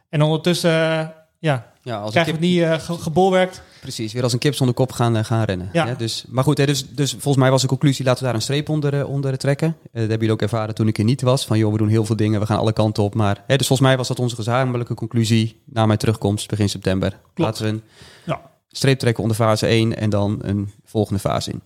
En 0.09 0.21
ondertussen 0.21 0.71
eh, 0.71 1.07
ja, 1.39 1.71
Ja, 1.81 1.97
als 1.99 2.11
krijgen 2.11 2.33
we 2.39 2.39
het 2.39 2.47
niet 2.49 2.81
ge- 2.81 3.01
gebolwerkt. 3.03 3.61
Precies, 3.81 4.13
weer 4.13 4.23
als 4.23 4.33
een 4.33 4.39
kip 4.39 4.55
zonder 4.55 4.75
kop 4.75 4.91
gaan, 4.91 5.15
eh, 5.17 5.23
gaan 5.23 5.43
rennen. 5.43 5.69
Ja. 5.73 5.85
Ja. 5.85 5.93
dus, 5.93 6.25
maar 6.29 6.43
goed, 6.43 6.57
hè, 6.57 6.65
dus, 6.65 6.89
dus 6.89 7.11
volgens 7.11 7.35
mij 7.37 7.51
was 7.51 7.61
de 7.61 7.67
conclusie, 7.67 8.05
laten 8.05 8.19
we 8.19 8.25
daar 8.25 8.35
een 8.35 8.41
streep 8.41 8.69
onder, 8.69 8.99
eh, 8.99 9.09
onder 9.09 9.37
trekken. 9.37 9.67
Eh, 9.67 9.73
dat 9.83 9.99
hebben 9.99 10.17
jullie 10.17 10.31
ook 10.33 10.41
ervaren 10.41 10.75
toen 10.75 10.87
ik 10.87 10.97
er 10.97 11.03
niet 11.03 11.21
was. 11.21 11.45
Van 11.45 11.57
joh, 11.57 11.71
we 11.71 11.77
doen 11.77 11.87
heel 11.87 12.05
veel 12.05 12.15
dingen, 12.15 12.39
we 12.39 12.45
gaan 12.45 12.59
alle 12.59 12.73
kanten 12.73 13.03
op. 13.03 13.13
Maar, 13.15 13.43
hè, 13.47 13.55
dus 13.55 13.67
volgens 13.67 13.87
mij 13.87 13.97
was 13.97 14.07
dat 14.07 14.19
onze 14.19 14.35
gezamenlijke 14.35 14.93
conclusie 14.93 15.61
na 15.65 15.85
mijn 15.85 15.99
terugkomst 15.99 16.49
begin 16.49 16.69
september. 16.69 17.19
Laten 17.35 17.63
we 17.63 17.69
een 17.69 17.81
Ja. 18.25 18.41
streep 18.71 18.99
trekken 18.99 19.23
onder 19.23 19.37
fase 19.37 19.67
1 19.67 19.97
en 19.97 20.09
dan 20.09 20.39
een 20.41 20.71
volgende 20.85 21.19
fase 21.19 21.51
in. 21.51 21.61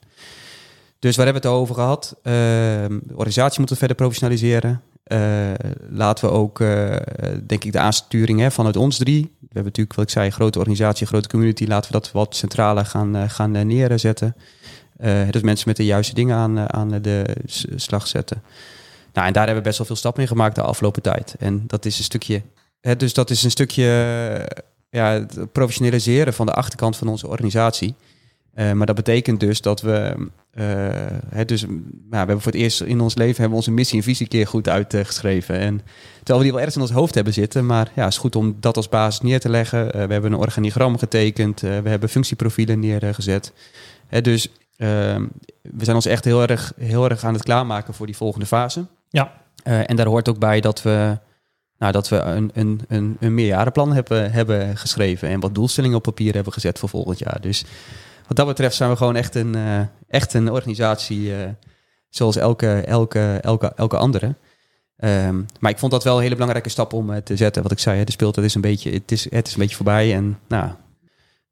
Dus 0.99 1.15
waar 1.15 1.25
hebben 1.25 1.43
we 1.43 1.49
het 1.49 1.57
over 1.57 1.75
gehad? 1.75 2.15
Ehm, 2.23 2.99
de 3.03 3.13
organisatie 3.15 3.57
moeten 3.59 3.73
we 3.75 3.85
verder 3.85 3.95
professionaliseren. 3.97 4.81
Laten 5.89 6.25
we 6.29 6.33
ook, 6.33 6.57
denk 7.47 7.63
ik, 7.63 7.71
de 7.71 7.79
aansturing 7.79 8.39
hè, 8.39 8.51
vanuit 8.51 8.75
ons 8.75 8.97
drie. 8.97 9.35
We 9.51 9.57
hebben 9.57 9.73
natuurlijk, 9.73 9.95
wat 9.95 10.05
ik 10.05 10.11
zei, 10.11 10.29
grote 10.29 10.57
organisatie, 10.57 11.07
grote 11.07 11.29
community. 11.29 11.65
Laten 11.65 11.91
we 11.91 11.99
dat 11.99 12.11
wat 12.11 12.35
centraler 12.35 12.85
gaan, 12.85 13.15
eh, 13.15 13.29
gaan 13.29 13.55
eh, 13.55 13.65
neerzetten. 13.65 14.35
Dus 15.29 15.41
mensen 15.41 15.67
met 15.67 15.77
de 15.77 15.85
juiste 15.85 16.13
dingen 16.13 16.35
aan, 16.35 16.73
aan 16.73 17.01
de 17.01 17.35
slag 17.75 18.07
zetten. 18.07 18.41
Nou, 19.13 19.27
en 19.27 19.33
daar 19.33 19.45
hebben 19.45 19.63
we 19.63 19.67
best 19.67 19.77
wel 19.77 19.87
veel 19.87 19.95
stappen 19.95 20.21
in 20.21 20.27
gemaakt 20.27 20.55
de 20.55 20.61
afgelopen 20.61 21.01
tijd. 21.01 21.35
En 21.39 21.63
dat 21.67 21.85
is 21.85 21.97
een 21.97 22.03
stukje, 22.03 22.41
hè, 22.81 22.95
dus 22.95 23.13
dat 23.13 23.29
is 23.29 23.43
een 23.43 23.51
stukje 23.51 23.83
ja, 24.89 25.11
het 25.11 25.51
professionaliseren 25.51 26.33
van 26.33 26.45
de 26.45 26.53
achterkant 26.53 26.97
van 26.97 27.07
onze 27.07 27.27
organisatie. 27.27 27.95
Maar 28.53 28.85
dat 28.85 28.95
betekent 28.95 29.39
dus 29.39 29.61
dat 29.61 29.81
we, 29.81 30.15
hè, 31.29 31.45
dus, 31.45 31.61
nou, 31.61 31.81
we 32.09 32.17
hebben 32.17 32.41
voor 32.41 32.51
het 32.51 32.61
eerst 32.61 32.81
in 32.81 33.01
ons 33.01 33.15
leven 33.15 33.33
hebben 33.33 33.49
we 33.49 33.55
onze 33.55 33.71
missie 33.71 33.97
en 33.97 34.03
visie 34.03 34.27
keer 34.27 34.47
goed 34.47 34.69
uitgeschreven. 34.69 35.57
En 35.57 35.81
terwijl 36.17 36.37
we 36.37 36.43
die 36.43 36.51
wel 36.51 36.59
ergens 36.59 36.75
in 36.75 36.81
ons 36.81 36.91
hoofd 36.91 37.15
hebben 37.15 37.33
zitten, 37.33 37.65
maar 37.65 37.91
ja, 37.95 38.03
het 38.03 38.11
is 38.11 38.17
goed 38.17 38.35
om 38.35 38.55
dat 38.59 38.75
als 38.75 38.89
basis 38.89 39.21
neer 39.21 39.39
te 39.39 39.49
leggen. 39.49 39.93
Eh, 39.93 40.05
we 40.05 40.13
hebben 40.13 40.31
een 40.31 40.39
organigram 40.39 40.97
getekend, 40.97 41.63
eh, 41.63 41.77
we 41.77 41.89
hebben 41.89 42.09
functieprofielen 42.09 42.79
neergezet. 42.79 43.53
Hè, 44.07 44.21
dus 44.21 44.49
ehm, 44.77 45.25
we 45.61 45.83
zijn 45.83 45.95
ons 45.95 46.05
echt 46.05 46.25
heel 46.25 46.41
erg, 46.41 46.73
heel 46.77 47.09
erg 47.09 47.23
aan 47.23 47.33
het 47.33 47.43
klaarmaken 47.43 47.93
voor 47.93 48.05
die 48.05 48.17
volgende 48.17 48.45
fase. 48.45 48.85
Ja. 49.09 49.33
Eh, 49.63 49.89
en 49.89 49.95
daar 49.95 50.07
hoort 50.07 50.29
ook 50.29 50.39
bij 50.39 50.61
dat 50.61 50.81
we, 50.81 51.17
nou, 51.77 51.91
dat 51.91 52.09
we 52.09 52.19
een, 52.19 52.51
een, 52.53 52.81
een, 52.87 53.17
een 53.19 53.33
meerjarenplan 53.33 53.93
hebben, 53.93 54.31
hebben 54.31 54.77
geschreven 54.77 55.29
en 55.29 55.39
wat 55.39 55.55
doelstellingen 55.55 55.97
op 55.97 56.03
papier 56.03 56.33
hebben 56.33 56.53
gezet 56.53 56.79
voor 56.79 56.89
volgend 56.89 57.19
jaar. 57.19 57.41
Dus 57.41 57.65
wat 58.31 58.39
dat 58.39 58.49
betreft 58.49 58.75
zijn 58.75 58.89
we 58.89 58.95
gewoon 58.95 59.15
echt 59.15 59.35
een, 59.35 59.55
eh, 59.55 59.79
echt 60.07 60.33
een 60.33 60.51
organisatie 60.51 61.35
eh, 61.35 61.49
zoals 62.09 62.35
elke, 62.35 62.73
elke, 62.81 63.39
elke, 63.41 63.73
elke 63.75 63.97
andere. 63.97 64.35
Ehm, 64.97 65.41
maar 65.59 65.71
ik 65.71 65.79
vond 65.79 65.91
dat 65.91 66.03
wel 66.03 66.15
een 66.15 66.21
hele 66.21 66.33
belangrijke 66.33 66.69
stap 66.69 66.93
om 66.93 67.11
eh, 67.13 67.17
te 67.17 67.35
zetten. 67.35 67.63
Wat 67.63 67.71
ik 67.71 67.79
zei, 67.79 67.97
hè, 67.97 68.03
de 68.03 68.11
speeltijd 68.11 68.45
is 68.45 68.55
een 68.55 68.61
beetje, 68.61 68.91
het 68.91 69.11
is, 69.11 69.31
het 69.31 69.47
is 69.47 69.53
een 69.53 69.59
beetje 69.59 69.75
voorbij. 69.75 70.13
En 70.15 70.39
nou, 70.47 70.71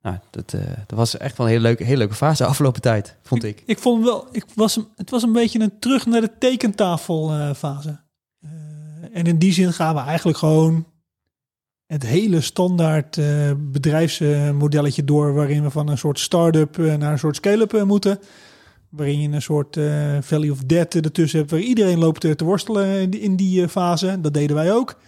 nou 0.01 0.17
dat, 0.29 0.51
dat 0.87 0.97
was 0.97 1.17
echt 1.17 1.37
wel 1.37 1.45
een 1.45 1.51
hele 1.51 1.63
leuke, 1.67 1.83
hele 1.83 1.97
leuke 1.97 2.13
fase 2.13 2.43
de 2.43 2.49
afgelopen 2.49 2.81
tijd, 2.81 3.15
vond 3.23 3.43
ik. 3.43 3.63
Ik 3.65 3.79
vond 3.79 4.03
wel, 4.03 4.27
ik 4.31 4.45
was, 4.55 4.75
een- 4.75 4.87
het 4.95 5.09
was 5.09 5.23
een 5.23 5.33
beetje 5.33 5.59
een 5.59 5.79
terug 5.79 6.05
naar 6.05 6.21
de 6.21 6.31
tekentafelfase. 6.39 7.99
Eh 8.41 8.49
en 9.13 9.25
in 9.25 9.37
die 9.37 9.53
zin 9.53 9.73
gaan 9.73 9.95
we 9.95 10.01
eigenlijk 10.01 10.37
gewoon 10.37 10.85
het 11.89 12.05
hele 12.05 12.41
standaard 12.41 13.17
eh, 13.17 13.51
bedrijfsmodelletje 13.57 15.03
door, 15.03 15.33
waarin 15.33 15.63
we 15.63 15.69
van 15.69 15.87
een 15.87 15.97
soort 15.97 16.19
start-up 16.19 16.79
eh, 16.79 16.95
naar 16.95 17.11
een 17.11 17.19
soort 17.19 17.35
scale-up 17.35 17.73
eh, 17.73 17.83
moeten. 17.83 18.19
Waarin 18.89 19.21
je 19.21 19.29
een 19.29 19.41
soort 19.41 19.79
value 20.19 20.51
of 20.51 20.63
debt 20.63 20.95
ertussen 20.95 21.39
hebt, 21.39 21.51
waar 21.51 21.59
iedereen 21.59 21.97
loopt 21.97 22.37
te 22.37 22.43
worstelen 22.43 23.11
in 23.11 23.35
die, 23.35 23.67
fase. 23.67 24.21
Dat 24.21 24.33
deden 24.33 24.55
wij 24.55 24.73
ook. 24.73 24.99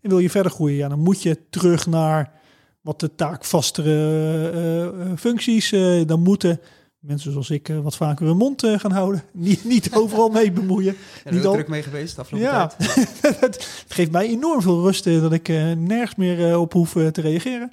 En 0.00 0.08
wil 0.08 0.18
je 0.18 0.30
verder 0.30 0.52
groeien, 0.52 0.88
dan 0.88 0.98
moet 0.98 1.22
je 1.22 1.38
terug 1.50 1.86
naar 1.86 2.32
wat 2.80 3.00
de 3.00 3.14
taakvastere 3.14 5.14
functies. 5.16 5.70
dan 6.06 6.22
moeten 6.22 6.60
mensen 7.00 7.32
zoals 7.32 7.50
ik 7.50 7.68
eh, 7.68 7.78
wat 7.78 7.96
vaker 7.96 8.26
hun 8.26 8.36
mond 8.36 8.62
eh, 8.64 8.78
gaan 8.78 8.90
houden. 8.92 9.22
Niet, 9.32 9.64
niet 9.64 9.94
overal 9.94 10.28
mee 10.28 10.52
bemoeien. 10.52 10.96
En 11.24 11.34
Niet 11.34 11.44
al- 11.46 11.52
druk 11.52 11.68
mee 11.68 11.82
geweest 11.82 12.14
de 12.14 12.20
afgelopen 12.20 12.50
Ja, 12.50 12.66
tijd. 12.66 13.16
het 13.40 13.84
geeft 13.88 14.10
mij 14.10 14.28
enorm 14.28 14.62
veel 14.62 14.82
rust 14.82 15.06
eh, 15.06 15.20
dat 15.20 15.32
ik 15.32 15.48
nergens 15.76 16.14
meer 16.14 16.58
op 16.58 16.72
hoef 16.72 16.92
te 16.92 17.20
reageren. 17.20 17.72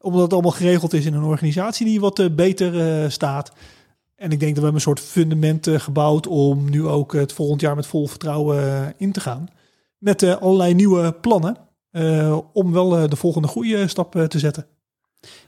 Omdat 0.00 0.22
het 0.22 0.32
allemaal 0.32 0.50
geregeld 0.50 0.92
is 0.92 1.06
in 1.06 1.14
een 1.14 1.22
organisatie 1.22 1.86
die 1.86 2.00
wat 2.00 2.36
beter 2.36 3.10
staat. 3.12 3.52
En 4.16 4.30
ik 4.30 4.40
denk 4.40 4.54
dat 4.54 4.64
we 4.64 4.70
hebben 4.70 4.74
een 4.74 4.80
soort 4.80 5.00
fundament 5.00 5.68
gebouwd 5.70 6.26
om 6.26 6.70
nu 6.70 6.86
ook 6.86 7.12
het 7.12 7.32
volgend 7.32 7.60
jaar 7.60 7.76
met 7.76 7.86
vol 7.86 8.06
vertrouwen 8.06 8.92
in 8.96 9.12
te 9.12 9.20
gaan. 9.20 9.46
Met 9.98 10.22
allerlei 10.40 10.74
nieuwe 10.74 11.12
plannen 11.12 11.56
om 12.52 12.72
wel 12.72 13.08
de 13.08 13.16
volgende 13.16 13.48
goede 13.48 13.88
stap 13.88 14.12
te 14.28 14.38
zetten. 14.38 14.66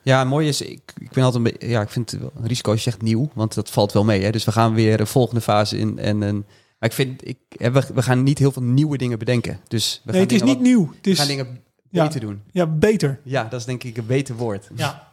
Ja, 0.02 0.24
mooi 0.24 0.48
is, 0.48 0.60
ik, 0.60 0.92
ik 1.00 1.10
ben 1.10 1.24
altijd 1.24 1.44
een 1.44 1.52
beetje, 1.52 1.68
ja, 1.68 1.80
ik 1.80 1.88
vind 1.90 2.10
het 2.10 2.20
wel 2.20 2.32
een 2.36 2.46
risico 2.46 2.70
als 2.70 2.84
je 2.84 2.90
zegt 2.90 3.02
nieuw, 3.02 3.30
want 3.34 3.54
dat 3.54 3.70
valt 3.70 3.92
wel 3.92 4.04
mee. 4.04 4.22
Hè? 4.22 4.30
Dus 4.30 4.44
we 4.44 4.52
gaan 4.52 4.74
weer 4.74 5.00
een 5.00 5.06
volgende 5.06 5.40
fase 5.40 5.78
in. 5.78 5.98
En, 5.98 6.22
en, 6.22 6.34
maar 6.78 6.88
ik 6.88 6.92
vind, 6.92 7.28
ik, 7.28 7.38
we, 7.48 7.82
we 7.94 8.02
gaan 8.02 8.22
niet 8.22 8.38
heel 8.38 8.52
veel 8.52 8.62
nieuwe 8.62 8.96
dingen 8.96 9.18
bedenken. 9.18 9.60
Dus 9.68 10.00
we 10.04 10.12
Nee, 10.12 10.20
het 10.20 10.32
is 10.32 10.42
niet 10.42 10.54
wat- 10.54 10.62
nieuw. 10.62 10.86
Het 10.96 11.06
we 11.06 11.14
gaan 11.14 11.26
dingen 11.26 11.60
Ja. 11.90 12.04
beter 12.04 12.20
doen. 12.20 12.42
ja, 12.52 12.66
beter. 12.66 13.20
Ja, 13.24 13.44
dat 13.44 13.60
is 13.60 13.66
denk 13.66 13.84
ik 13.84 13.96
een 13.96 14.06
beter 14.06 14.34
woord. 14.36 14.68
Ja, 14.74 15.12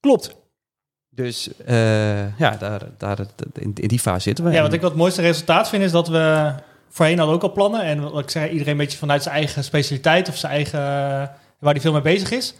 Klopt. 0.00 0.36
Dus 1.10 1.56
eh, 1.56 2.38
ja, 2.38 2.56
daar, 2.56 2.82
daar, 2.98 3.18
in, 3.52 3.72
in 3.74 3.88
die 3.88 3.98
fase 3.98 4.20
zitten 4.20 4.44
we. 4.44 4.50
ja 4.50 4.62
wat 4.62 4.72
ik 4.72 4.80
wat 4.80 4.90
het 4.90 4.98
mooiste 4.98 5.20
resultaat 5.22 5.68
vind 5.68 5.82
is 5.82 5.90
dat 5.90 6.08
we 6.08 6.54
voorheen 6.88 7.18
hadden 7.18 7.34
ook 7.36 7.42
al 7.42 7.52
plannen. 7.52 7.82
En 7.82 8.00
wat 8.10 8.22
ik 8.22 8.30
zei, 8.30 8.50
iedereen 8.50 8.72
een 8.72 8.78
beetje 8.78 8.98
vanuit 8.98 9.22
zijn 9.22 9.34
eigen 9.34 9.64
specialiteit 9.64 10.28
of 10.28 10.36
zijn 10.36 10.52
eigen, 10.52 10.80
waar 11.58 11.72
hij 11.72 11.80
veel 11.80 11.92
mee 11.92 12.00
bezig 12.00 12.30
is. 12.30 12.54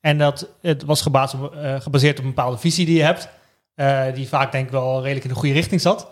En 0.00 0.18
dat 0.18 0.48
het 0.60 0.84
was 0.84 1.02
gebaseerd 1.02 1.42
op, 1.42 1.54
eh, 1.54 1.80
gebaseerd 1.80 2.18
op 2.18 2.24
een 2.24 2.34
bepaalde 2.34 2.58
visie 2.58 2.86
die 2.86 2.96
je 2.96 3.02
hebt. 3.02 3.28
eh, 3.74 4.14
die 4.14 4.28
vaak 4.28 4.52
denk 4.52 4.64
ik 4.66 4.70
wel 4.70 5.00
redelijk 5.02 5.24
in 5.24 5.30
de 5.30 5.36
goede 5.38 5.54
richting 5.54 5.80
zat. 5.80 6.08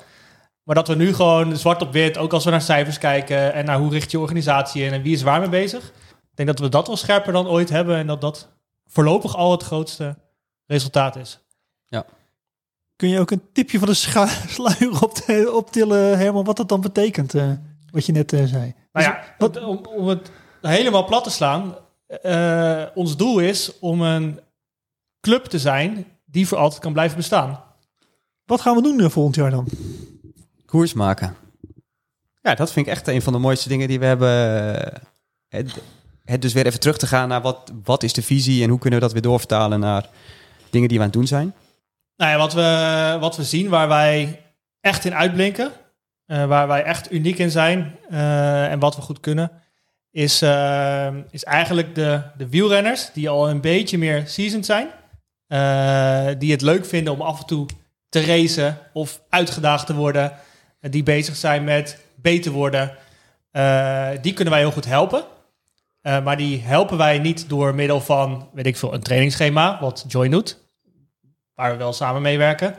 Maar 0.62 0.74
dat 0.74 0.88
we 0.88 0.94
nu 0.94 1.14
gewoon 1.14 1.56
zwart 1.56 1.82
op 1.82 1.92
wit, 1.92 2.18
ook 2.18 2.32
als 2.32 2.44
we 2.44 2.50
naar 2.50 2.60
cijfers 2.60 2.98
kijken 2.98 3.52
en 3.52 3.64
naar 3.64 3.78
hoe 3.78 3.90
richt 3.90 4.10
je 4.10 4.18
organisatie 4.18 4.82
in 4.84 4.92
en 4.92 5.02
wie 5.02 5.14
is 5.14 5.22
waar 5.22 5.40
mee 5.40 5.48
bezig. 5.48 5.84
Ik 6.20 6.34
denk 6.34 6.48
dat 6.48 6.58
we 6.58 6.68
dat 6.68 6.86
wel 6.86 6.96
scherper 6.96 7.32
dan 7.32 7.46
ooit 7.48 7.68
hebben 7.68 7.96
en 7.96 8.06
dat 8.06 8.20
dat 8.20 8.48
voorlopig 8.86 9.36
al 9.36 9.50
het 9.50 9.62
grootste 9.62 10.16
resultaat 10.66 11.16
is. 11.16 11.38
Kun 12.96 13.08
je 13.08 13.20
ook 13.20 13.30
een 13.30 13.42
tipje 13.52 13.78
van 13.78 13.88
de 13.88 13.94
sluier 14.48 15.02
op 15.02 15.12
optillen, 15.52 16.18
Herman, 16.18 16.44
wat 16.44 16.56
dat 16.56 16.68
dan 16.68 16.80
betekent? 16.80 17.34
eh, 17.34 17.50
wat 17.90 18.06
je 18.06 18.12
net 18.12 18.32
eh, 18.32 18.44
zei. 18.44 18.74
Nou 18.92 19.06
ja, 19.06 19.20
wat- 19.38 19.64
om, 19.64 19.80
om 19.96 20.06
het 20.08 20.30
helemaal 20.60 21.04
plat 21.04 21.24
te 21.24 21.30
slaan. 21.30 21.74
Eh, 22.08 22.82
ons 22.94 23.16
doel 23.16 23.38
is 23.38 23.78
om 23.78 24.00
een 24.00 24.40
club 25.20 25.44
te 25.44 25.58
zijn 25.58 26.06
die 26.24 26.48
voor 26.48 26.58
altijd 26.58 26.80
kan 26.80 26.92
blijven 26.92 27.16
bestaan. 27.16 27.62
Wat 28.44 28.60
gaan 28.60 28.76
we 28.76 28.82
doen 28.82 29.00
eh, 29.00 29.08
volgend 29.08 29.34
jaar 29.34 29.50
dan? 29.50 29.68
Koers 30.66 30.92
maken. 30.92 31.36
Ja, 32.42 32.54
dat 32.54 32.72
vind 32.72 32.86
ik 32.86 32.92
echt 32.92 33.08
een 33.08 33.22
van 33.22 33.32
de 33.32 33.38
mooiste 33.38 33.68
dingen 33.68 33.88
die 33.88 33.98
we 33.98 34.04
hebben. 34.04 34.28
Het, 35.48 35.82
het 36.24 36.42
dus 36.42 36.52
weer 36.52 36.66
even 36.66 36.80
terug 36.80 36.98
te 36.98 37.06
gaan 37.06 37.28
naar 37.28 37.40
wat, 37.40 37.72
wat 37.84 38.02
is 38.02 38.12
de 38.12 38.22
visie 38.22 38.62
en 38.62 38.70
hoe 38.70 38.78
kunnen 38.78 38.98
we 38.98 39.04
dat 39.04 39.14
weer 39.14 39.22
doorvertalen 39.22 39.80
naar 39.80 40.08
dingen 40.70 40.88
die 40.88 40.98
we 40.98 41.04
aan 41.04 41.10
het 41.10 41.18
doen 41.18 41.26
zijn. 41.26 41.54
Nou 42.16 42.30
ja, 42.30 42.38
wat 42.38 42.52
we, 42.52 43.16
wat 43.20 43.36
we 43.36 43.44
zien 43.44 43.68
waar 43.68 43.88
wij 43.88 44.42
echt 44.80 45.04
in 45.04 45.14
uitblinken, 45.14 45.72
eh, 46.26 46.46
waar 46.46 46.68
wij 46.68 46.82
echt 46.82 47.12
uniek 47.12 47.38
in 47.38 47.50
zijn 47.50 47.96
eh, 48.10 48.72
en 48.72 48.78
wat 48.78 48.96
we 48.96 49.02
goed 49.02 49.20
kunnen, 49.20 49.50
is, 50.18 50.42
eh, 50.42 51.14
is 51.30 51.44
eigenlijk 51.44 51.94
de, 51.94 52.22
de 52.36 52.48
wielrenners 52.48 53.10
die 53.12 53.28
al 53.28 53.50
een 53.50 53.60
beetje 53.60 53.98
meer 53.98 54.22
seasoned 54.26 54.66
zijn. 54.66 54.88
eh, 55.46 56.28
die 56.38 56.52
het 56.52 56.62
leuk 56.62 56.86
vinden 56.86 57.12
om 57.12 57.20
af 57.20 57.40
en 57.40 57.46
toe 57.46 57.66
te 58.08 58.24
racen 58.24 58.78
of 58.92 59.20
uitgedaagd 59.28 59.86
te 59.86 59.94
worden. 59.94 60.32
en 60.80 60.90
die 60.90 61.02
bezig 61.02 61.36
zijn 61.36 61.64
met 61.64 61.98
beter 62.16 62.52
worden. 62.52 62.96
Eh, 63.50 64.08
die 64.20 64.32
kunnen 64.32 64.52
wij 64.52 64.62
heel 64.62 64.72
goed 64.72 64.84
helpen. 64.84 65.24
Maar 66.02 66.36
die 66.36 66.60
helpen 66.60 66.96
wij 66.96 67.18
niet 67.18 67.48
door 67.48 67.74
middel 67.74 68.00
van, 68.00 68.48
weet 68.52 68.66
ik 68.66 68.76
veel, 68.76 68.94
een 68.94 69.02
trainingsschema, 69.02 69.78
wat 69.80 70.04
Joy 70.08 70.28
doet 70.28 70.58
waar 71.54 71.70
we 71.70 71.76
wel 71.76 71.92
samen 71.92 72.22
meewerken. 72.22 72.74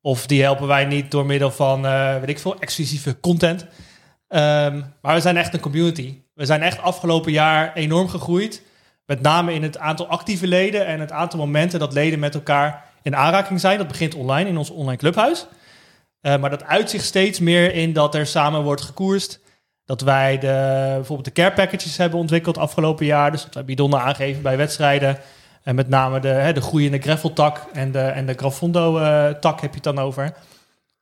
Of 0.00 0.26
die 0.26 0.42
helpen 0.42 0.66
wij 0.66 0.84
niet 0.84 1.10
door 1.10 1.26
middel 1.26 1.50
van, 1.50 1.82
weet 2.20 2.28
ik 2.28 2.38
veel, 2.38 2.58
exclusieve 2.60 3.20
content. 3.20 3.66
Ehm, 4.32 4.80
maar 5.00 5.14
we 5.14 5.20
zijn 5.20 5.36
echt 5.36 5.54
een 5.54 5.60
community. 5.60 6.18
We 6.34 6.46
zijn 6.46 6.62
echt 6.62 6.80
afgelopen 6.80 7.32
jaar 7.32 7.72
enorm 7.74 8.08
gegroeid. 8.08 8.62
Met 9.06 9.20
name 9.20 9.54
in 9.54 9.62
het 9.62 9.78
aantal 9.78 10.06
actieve 10.06 10.46
leden 10.46 10.86
en 10.86 11.00
het 11.00 11.12
aantal 11.12 11.38
momenten 11.38 11.78
dat 11.78 11.92
leden 11.92 12.18
met 12.18 12.34
elkaar 12.34 12.84
in 13.02 13.16
aanraking 13.16 13.60
zijn. 13.60 13.78
Dat 13.78 13.88
begint 13.88 14.14
online 14.14 14.48
in 14.48 14.56
ons 14.56 14.70
online 14.70 14.96
clubhuis. 14.96 15.46
Eh, 16.20 16.38
maar 16.38 16.50
dat 16.50 16.64
uitzicht 16.64 17.04
steeds 17.04 17.40
meer 17.40 17.74
in 17.74 17.92
dat 17.92 18.14
er 18.14 18.26
samen 18.26 18.62
wordt 18.62 18.82
gekoerst. 18.82 19.40
Dat 19.84 20.00
wij 20.00 20.38
de, 20.38 20.92
bijvoorbeeld 20.94 21.24
de 21.24 21.42
care 21.42 21.52
packages 21.52 21.96
hebben 21.96 22.18
ontwikkeld 22.18 22.58
afgelopen 22.58 23.06
jaar. 23.06 23.30
Dus 23.30 23.42
dat 23.42 23.54
wij 23.54 23.64
bidonnen 23.64 24.00
aangeven 24.00 24.42
bij 24.42 24.56
wedstrijden. 24.56 25.18
En 25.62 25.74
met 25.74 25.88
name 25.88 26.20
de, 26.20 26.28
hè, 26.28 26.52
de 26.52 26.60
groeiende 26.60 26.98
gravel-tak 26.98 27.66
en 27.72 27.92
de, 27.92 28.00
en 28.00 28.26
de 28.26 28.34
Graffondo-tak 28.34 29.60
heb 29.60 29.70
je 29.70 29.74
het 29.74 29.96
dan 29.96 29.98
over. 29.98 30.34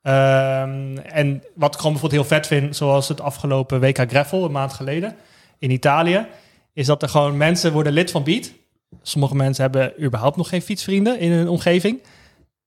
Ehm, 0.01 0.97
en 0.97 1.43
wat 1.55 1.73
ik 1.73 1.77
gewoon 1.77 1.91
bijvoorbeeld 1.91 2.11
heel 2.11 2.37
vet 2.37 2.47
vind, 2.47 2.75
zoals 2.75 3.07
het 3.07 3.21
afgelopen 3.21 3.79
WK 3.79 3.97
Gravel, 4.09 4.45
een 4.45 4.51
maand 4.51 4.73
geleden, 4.73 5.15
in 5.59 5.71
Italië, 5.71 6.25
is 6.73 6.85
dat 6.85 7.01
er 7.01 7.09
gewoon 7.09 7.37
mensen 7.37 7.71
worden 7.71 7.93
lid 7.93 8.11
van 8.11 8.23
Beat. 8.23 8.51
Sommige 9.01 9.35
mensen 9.35 9.63
hebben 9.63 10.03
überhaupt 10.03 10.37
nog 10.37 10.49
geen 10.49 10.61
fietsvrienden 10.61 11.19
in 11.19 11.31
hun 11.31 11.47
omgeving. 11.47 12.01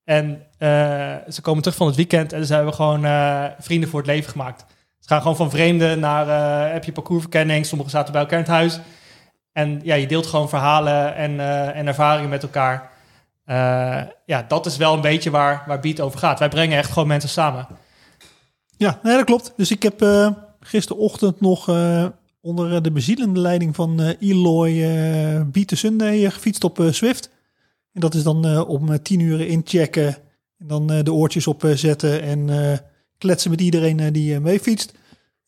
En 0.03 0.45
eh, 0.57 1.15
ze 1.29 1.41
komen 1.41 1.61
terug 1.61 1.77
van 1.77 1.87
het 1.87 1.95
weekend 1.95 2.33
en 2.33 2.45
ze 2.45 2.53
hebben 2.53 2.73
gewoon 2.73 3.05
eh, 3.05 3.45
vrienden 3.59 3.89
voor 3.89 3.99
het 3.99 4.09
leven 4.09 4.31
gemaakt. 4.31 4.65
Ze 4.99 5.07
gaan 5.07 5.21
gewoon 5.21 5.35
van 5.35 5.49
vreemden 5.49 5.99
naar, 5.99 6.27
eh, 6.27 6.73
heb 6.73 6.83
je 6.83 6.91
parcoursverkenning, 6.91 7.65
sommigen 7.65 7.91
zaten 7.91 8.11
bij 8.11 8.21
elkaar 8.21 8.39
in 8.39 8.45
het 8.45 8.53
huis. 8.53 8.79
En 9.51 9.79
ja, 9.83 9.95
je 9.95 10.07
deelt 10.07 10.25
gewoon 10.25 10.49
verhalen 10.49 11.15
en, 11.15 11.39
en 11.73 11.87
ervaringen 11.87 12.29
met 12.29 12.43
elkaar. 12.43 12.89
Eh, 13.45 14.01
ja, 14.25 14.45
dat 14.47 14.65
is 14.65 14.77
wel 14.77 14.93
een 14.93 15.01
beetje 15.01 15.29
waar, 15.29 15.63
waar 15.67 15.79
Beat 15.79 15.99
over 15.99 16.19
gaat. 16.19 16.39
Wij 16.39 16.49
brengen 16.49 16.77
echt 16.77 16.91
gewoon 16.91 17.07
mensen 17.07 17.29
samen. 17.29 17.67
Ja, 18.77 18.99
nee, 19.03 19.15
dat 19.15 19.25
klopt. 19.25 19.53
Dus 19.57 19.71
ik 19.71 19.83
heb 19.83 20.01
eh, 20.01 20.31
gisterochtend 20.59 21.41
nog 21.41 21.69
eh, 21.69 22.05
onder 22.41 22.83
de 22.83 22.91
bezielende 22.91 23.39
leiding 23.39 23.75
van 23.75 23.99
Eloy 24.19 24.83
eh 24.83 25.41
Beat 25.45 25.71
Sunday 25.75 26.29
gefietst 26.31 26.63
op 26.63 26.87
Swift. 26.89 27.29
En 27.93 28.01
dat 28.01 28.13
is 28.13 28.23
dan 28.23 28.65
om 28.65 29.01
tien 29.01 29.19
uur 29.19 29.47
inchecken 29.47 30.17
en 30.57 30.67
dan 30.67 30.87
de 30.87 31.13
oortjes 31.13 31.47
opzetten 31.47 32.21
en 32.21 32.49
kletsen 33.17 33.49
met 33.49 33.61
iedereen 33.61 34.13
die 34.13 34.35
eh, 34.35 34.41
meefietst. 34.41 34.91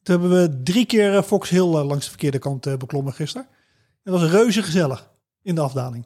Toen 0.03 0.19
hebben 0.19 0.41
we 0.41 0.63
drie 0.63 0.85
keer 0.85 1.23
Fox 1.23 1.49
Hill 1.49 1.65
langs 1.65 2.03
de 2.03 2.09
verkeerde 2.09 2.39
kant 2.39 2.77
beklommen 2.77 3.13
gisteren. 3.13 3.47
Dat 4.03 4.19
was 4.19 4.29
reuze 4.29 4.63
gezellig 4.63 5.09
in 5.41 5.55
de 5.55 5.61
afdaling. 5.61 6.05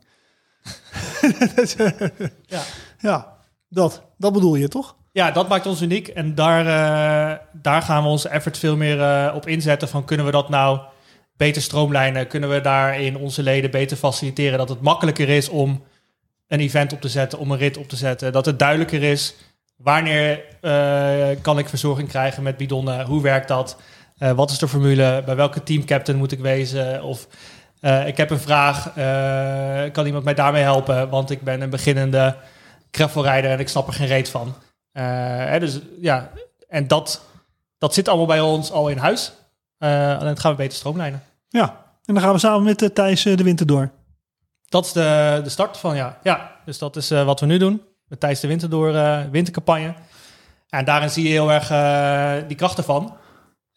Ja. 2.46 2.62
ja, 3.00 3.38
dat, 3.70 4.02
dat 4.18 4.34
bedoel 4.34 4.56
je 4.56 4.68
toch? 4.68 4.96
Ja, 5.12 5.32
dat 5.32 5.50
maakt 5.50 5.66
ons 5.66 5.82
uniek. 5.82 6.08
En 6.08 6.36
daar, 6.36 6.66
eh, 6.66 7.38
daar 7.52 7.82
gaan 7.82 8.04
we 8.04 8.10
onze 8.10 8.30
effort 8.30 8.58
veel 8.58 8.78
meer 8.78 9.02
eh, 9.02 9.36
op 9.36 9.48
inzetten. 9.48 9.88
Van 9.88 10.06
kunnen 10.06 10.26
we 10.26 10.32
dat 10.32 10.50
nou 10.50 10.80
beter 11.38 11.62
stroomlijnen? 11.62 12.28
Kunnen 12.28 12.50
we 12.50 12.62
daarin 12.62 13.18
onze 13.18 13.44
leden 13.44 13.72
beter 13.72 13.98
faciliteren? 13.98 14.58
Dat 14.58 14.70
het 14.70 14.82
makkelijker 14.82 15.30
is 15.30 15.50
om 15.50 15.84
een 16.48 16.60
event 16.60 16.94
op 16.94 17.02
te 17.02 17.10
zetten, 17.10 17.40
om 17.40 17.52
een 17.52 17.58
rit 17.58 17.78
op 17.78 17.90
te 17.90 17.96
zetten. 17.96 18.32
Dat 18.32 18.46
het 18.46 18.60
duidelijker 18.60 19.04
is 19.04 19.36
wanneer 19.76 20.44
eh, 20.62 21.28
kan 21.42 21.60
ik 21.60 21.70
verzorging 21.70 22.08
krijgen 22.08 22.44
met 22.44 22.58
bidonnen? 22.58 23.06
Hoe 23.06 23.22
werkt 23.22 23.48
dat? 23.48 23.78
Wat 24.36 24.52
is 24.52 24.58
de 24.58 24.68
formule? 24.68 25.22
Bij 25.26 25.36
welke 25.36 25.64
teamcaptain 25.64 26.20
moet 26.20 26.32
ik 26.32 26.40
wezen? 26.40 27.04
Of 27.04 27.28
eh, 27.82 28.08
ik 28.08 28.18
heb 28.18 28.30
een 28.30 28.40
vraag, 28.40 28.92
eh, 28.96 29.92
kan 29.92 30.06
iemand 30.06 30.24
mij 30.24 30.34
daarmee 30.34 30.62
helpen? 30.62 31.10
Want 31.10 31.30
ik 31.30 31.42
ben 31.42 31.62
een 31.62 31.70
beginnende 31.70 32.36
gravelrijder 32.92 33.52
en 33.52 33.60
ik 33.60 33.70
snap 33.70 33.88
er 33.88 33.94
geen 33.94 34.08
reet 34.08 34.30
van. 34.30 34.56
Eh, 34.92 35.04
hè, 35.46 35.60
dus 35.60 35.80
ja, 36.02 36.32
en 36.68 36.88
dat, 36.88 37.22
dat 37.78 37.94
zit 37.94 38.08
allemaal 38.08 38.26
bij 38.26 38.40
ons 38.40 38.72
al 38.72 38.88
in 38.90 38.98
huis. 38.98 39.34
Alleen 39.80 40.28
het 40.28 40.40
gaan 40.40 40.52
we 40.52 40.58
beter 40.58 40.78
stroomlijnen. 40.78 41.24
Ja, 41.50 41.64
en 42.06 42.14
dan 42.14 42.24
gaan 42.24 42.34
we 42.34 42.40
samen 42.40 42.64
met 42.64 42.96
Thijs 42.96 43.24
de 43.24 43.44
winter 43.44 43.66
door. 43.66 43.92
Dat 44.66 44.86
is 44.86 44.92
de, 44.92 45.42
de 45.44 45.50
start 45.50 45.78
van, 45.78 45.96
ja. 45.96 46.18
Ja, 46.24 46.52
dus 46.66 46.78
dat 46.78 46.96
is 46.96 47.10
wat 47.10 47.40
we 47.40 47.46
nu 47.46 47.58
doen. 47.58 47.82
Met 48.08 48.20
tijdens 48.20 48.42
de 48.42 48.48
winter 48.48 48.70
door 48.70 48.94
wintercampagne. 49.32 49.94
En 50.70 50.86
daarin 50.86 51.10
zie 51.10 51.24
je 51.24 51.30
heel 51.30 51.52
erg 51.52 51.68
die 52.48 52.58
krachten 52.58 52.84
van. 52.84 53.18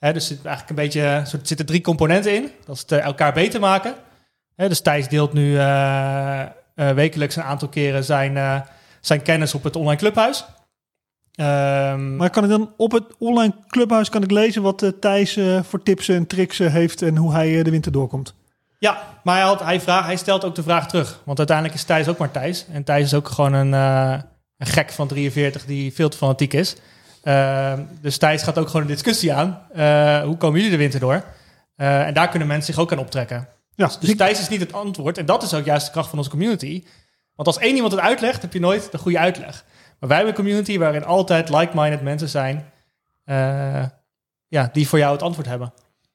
Hè, 0.04 0.12
dus 0.12 0.26
zit 0.26 0.44
eigenlijk 0.44 0.68
een 0.68 0.84
beetje, 0.84 1.00
er 1.00 1.40
zitten 1.42 1.66
drie 1.66 1.80
componenten 1.80 2.34
in. 2.34 2.50
Dat 2.66 2.74
is 2.74 2.80
het 2.80 2.92
eh, 2.92 3.04
elkaar 3.04 3.32
beter 3.32 3.60
maken. 3.60 3.94
Hè, 4.56 4.68
dus 4.68 4.80
Thijs 4.80 5.08
deelt 5.08 5.32
nu 5.32 5.58
eh, 5.58 6.40
eh, 6.40 6.48
wekelijks 6.74 7.36
een 7.36 7.42
aantal 7.42 7.68
keren 7.68 8.04
zijn, 8.04 8.64
zijn 9.00 9.22
kennis 9.22 9.54
op 9.54 9.62
het 9.64 9.76
online 9.76 9.98
clubhuis. 9.98 10.44
Ehm, 11.34 12.16
Maar 12.16 12.30
kan 12.30 12.44
ik 12.44 12.50
dan 12.50 12.72
op 12.76 12.92
het 12.92 13.04
online 13.18 13.54
clubhuis 13.68 14.08
kan 14.08 14.22
ik 14.22 14.30
lezen 14.30 14.62
wat 14.62 14.92
Thijs 15.00 15.38
voor 15.62 15.82
tips 15.82 16.08
en 16.08 16.26
tricks 16.26 16.58
heeft 16.58 17.02
en 17.02 17.16
hoe 17.16 17.32
hij 17.32 17.62
de 17.62 17.70
winter 17.70 17.92
doorkomt? 17.92 18.34
Ja, 18.78 19.02
maar 19.22 19.36
hij, 19.36 19.44
had, 19.44 19.60
hij, 19.60 19.80
vraagt, 19.80 20.06
hij 20.06 20.16
stelt 20.16 20.44
ook 20.44 20.54
de 20.54 20.62
vraag 20.62 20.88
terug. 20.88 21.20
Want 21.24 21.38
uiteindelijk 21.38 21.76
is 21.76 21.84
Thijs 21.84 22.08
ook 22.08 22.18
maar 22.18 22.30
Thijs. 22.30 22.66
En 22.72 22.84
Thijs 22.84 23.04
is 23.04 23.14
ook 23.14 23.28
gewoon 23.28 23.52
een, 23.52 23.72
een 23.72 24.66
gek 24.66 24.90
van 24.90 25.08
43 25.08 25.64
die 25.64 25.92
veel 25.92 26.08
te 26.08 26.16
fanatiek 26.16 26.52
is. 26.52 26.76
Ehm, 27.24 27.82
dus 28.00 28.18
Thijs 28.18 28.42
gaat 28.42 28.58
ook 28.58 28.66
gewoon 28.66 28.82
een 28.82 28.88
discussie 28.92 29.32
aan. 29.34 29.58
Eh, 29.72 30.22
hoe 30.22 30.36
komen 30.36 30.56
jullie 30.56 30.70
de 30.70 30.82
winter 30.82 31.00
door? 31.00 31.24
Eh, 31.76 32.06
en 32.06 32.14
daar 32.14 32.28
kunnen 32.28 32.48
mensen 32.48 32.74
zich 32.74 32.82
ook 32.82 32.92
aan 32.92 32.98
optrekken. 32.98 33.48
Ja, 33.74 33.90
Dus 34.00 34.16
Thijs 34.16 34.40
is 34.40 34.48
niet 34.48 34.60
het 34.60 34.72
antwoord. 34.72 35.18
En 35.18 35.26
dat 35.26 35.42
is 35.42 35.54
ook 35.54 35.64
juist 35.64 35.86
de 35.86 35.92
kracht 35.92 36.08
van 36.08 36.18
onze 36.18 36.30
community. 36.30 36.84
Want 37.34 37.48
als 37.48 37.58
één 37.58 37.74
iemand 37.74 37.92
het 37.92 38.00
uitlegt, 38.00 38.42
heb 38.42 38.52
je 38.52 38.60
nooit 38.60 38.92
de 38.92 38.98
goede 38.98 39.18
uitleg. 39.18 39.64
Maar 39.98 40.08
wij 40.08 40.16
hebben 40.18 40.36
een 40.36 40.44
community 40.44 40.78
waarin 40.78 41.04
altijd 41.04 41.48
like-minded 41.48 42.02
mensen 42.02 42.28
zijn... 42.28 42.64
eh, 43.24 43.84
ja, 44.48 44.70
die 44.72 44.88
voor 44.88 44.98
jou 44.98 45.12
het 45.12 45.22
antwoord 45.22 45.46
hebben. 45.46 45.72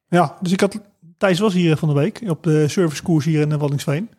ja, 0.07 0.37
dus 0.41 0.51
ik 0.51 0.59
had 0.59 0.79
Thijs 1.17 1.39
was 1.39 1.53
hier 1.53 1.77
van 1.77 1.87
de 1.87 1.93
week 1.93 2.21
op 2.27 2.43
de 2.43 2.67
servicekoers 2.67 3.25
hier 3.25 3.41
in 3.41 3.57
Waddinxveen. 3.57 4.09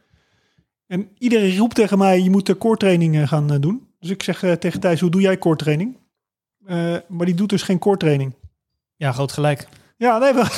En 0.87 1.09
iedereen 1.19 1.57
roept 1.57 1.75
tegen 1.75 1.99
mij, 1.99 2.21
je 2.23 2.31
moet 2.31 2.47
de 2.47 2.59
core 2.59 2.77
training 2.77 3.29
gaan 3.29 3.47
doen. 3.61 3.89
Dus 4.01 4.11
ik 4.11 4.23
zeg 4.23 4.45
tegen 4.59 4.81
Thijs, 4.81 5.01
hoe 5.01 5.11
doe 5.11 5.21
jij 5.21 5.39
core 5.39 5.57
training? 5.57 5.97
Eh, 6.71 6.97
maar 7.09 7.27
die 7.27 7.35
doet 7.35 7.49
dus 7.49 7.63
geen 7.63 7.79
core 7.79 7.97
training. 7.97 8.35
Ja, 8.97 9.13
groot 9.13 9.33
gelijk. 9.33 9.69
Ja, 9.97 10.19
nee, 10.19 10.33
maar, 10.33 10.55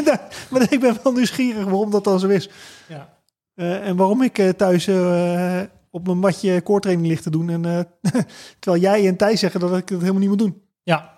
maar 0.50 0.72
ik 0.72 0.80
ben 0.80 0.98
wel 1.02 1.12
nieuwsgierig 1.12 1.64
waarom 1.64 1.90
dat 1.90 2.04
dan 2.04 2.20
zo 2.20 2.28
is. 2.28 2.48
Ja. 2.88 3.08
Eh, 3.54 3.86
en 3.86 3.96
waarom 3.96 4.22
ik 4.22 4.38
eh, 4.38 4.48
thuis 4.48 4.88
op 5.90 6.06
mijn 6.06 6.18
matje 6.18 6.62
core 6.62 6.80
training 6.80 7.08
ligt 7.08 7.22
te 7.22 7.30
doen. 7.30 7.50
En, 7.50 7.62
terwijl 8.58 8.82
jij 8.82 9.06
en 9.06 9.16
Thijs 9.16 9.40
zeggen 9.40 9.60
dat 9.60 9.76
ik 9.76 9.88
het 9.88 10.00
helemaal 10.00 10.20
niet 10.20 10.28
moet 10.28 10.38
doen. 10.38 10.62
Ja. 10.82 11.10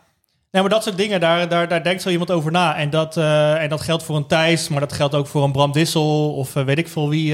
Nee, 0.50 0.62
maar 0.62 0.70
dat 0.70 0.82
soort 0.82 0.96
dingen, 0.96 1.20
daar, 1.20 1.48
daar, 1.48 1.68
daar 1.68 1.82
denkt 1.82 2.02
zo 2.02 2.08
iemand 2.08 2.30
over 2.30 2.52
na. 2.52 2.76
En 2.76 2.90
dat, 2.90 3.16
en 3.16 3.68
dat 3.68 3.80
geldt 3.80 4.02
voor 4.02 4.16
een 4.16 4.26
Thijs, 4.26 4.68
maar 4.68 4.80
dat 4.80 4.92
geldt 4.92 5.14
ook 5.14 5.26
voor 5.26 5.44
een 5.44 5.52
Bram 5.52 5.72
Dissel 5.72 6.34
of 6.34 6.52
weet 6.52 6.78
ik 6.78 6.88
veel 6.88 7.08
wie 7.08 7.32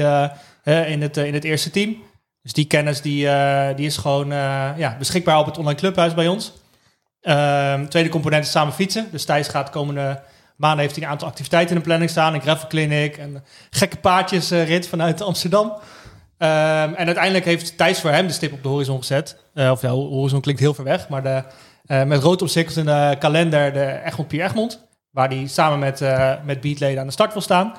in, 0.63 1.01
het, 1.01 1.17
in 1.17 1.33
het 1.33 1.43
eerste 1.43 1.69
team. 1.69 1.95
Dus 2.41 2.53
die 2.53 2.65
kennis 2.65 3.01
die, 3.01 3.27
die 3.75 3.85
is 3.85 3.97
gewoon 3.97 4.27
ja, 4.77 4.95
beschikbaar 4.97 5.39
op 5.39 5.45
het 5.45 5.57
online 5.57 5.79
clubhuis 5.79 6.13
bij 6.13 6.27
ons. 6.27 6.53
Ehm, 7.21 7.85
tweede 7.85 8.09
component 8.09 8.45
is 8.45 8.51
samen 8.51 8.73
fietsen. 8.73 9.07
Dus 9.11 9.25
Thijs 9.25 9.47
gaat 9.47 9.65
de 9.65 9.71
komende 9.71 10.21
maanden 10.55 10.79
heeft 10.79 10.95
hij 10.95 11.03
een 11.03 11.11
aantal 11.11 11.27
activiteiten 11.27 11.75
in 11.75 11.81
de 11.81 11.87
planning 11.87 12.09
staan. 12.09 12.33
Een 12.33 12.41
gravel 12.41 12.67
clinic, 12.67 13.17
een 13.17 13.41
gekke 13.69 13.97
paardjesrit 13.97 14.87
vanuit 14.87 15.21
Amsterdam. 15.21 15.73
Ehm, 16.37 16.93
en 16.93 17.05
uiteindelijk 17.05 17.45
heeft 17.45 17.77
Thijs 17.77 17.99
voor 17.99 18.09
hem 18.09 18.27
de 18.27 18.33
stip 18.33 18.53
op 18.53 18.63
de 18.63 18.69
horizon 18.69 18.97
gezet. 18.97 19.37
Eh, 19.53 19.71
of 19.71 19.81
ja, 19.81 19.89
horizon 19.89 20.41
klinkt 20.41 20.61
heel 20.61 20.73
ver 20.73 20.83
weg, 20.83 21.09
maar 21.09 21.23
de, 21.23 21.43
eh, 21.85 22.03
met 22.03 22.23
rood 22.23 22.41
omcirkeld 22.41 22.77
in 22.77 22.85
de 22.85 23.15
kalender 23.19 23.73
de 23.73 24.01
Egmond 24.05 24.27
Pier 24.27 24.43
Egmond. 24.43 24.87
Waar 25.11 25.29
hij 25.29 25.47
samen 25.47 25.79
met, 25.79 26.01
eh 26.01 26.33
met 26.43 26.61
beatleden 26.61 26.99
aan 26.99 27.05
de 27.05 27.13
start 27.13 27.33
wil 27.33 27.41
staan. 27.41 27.73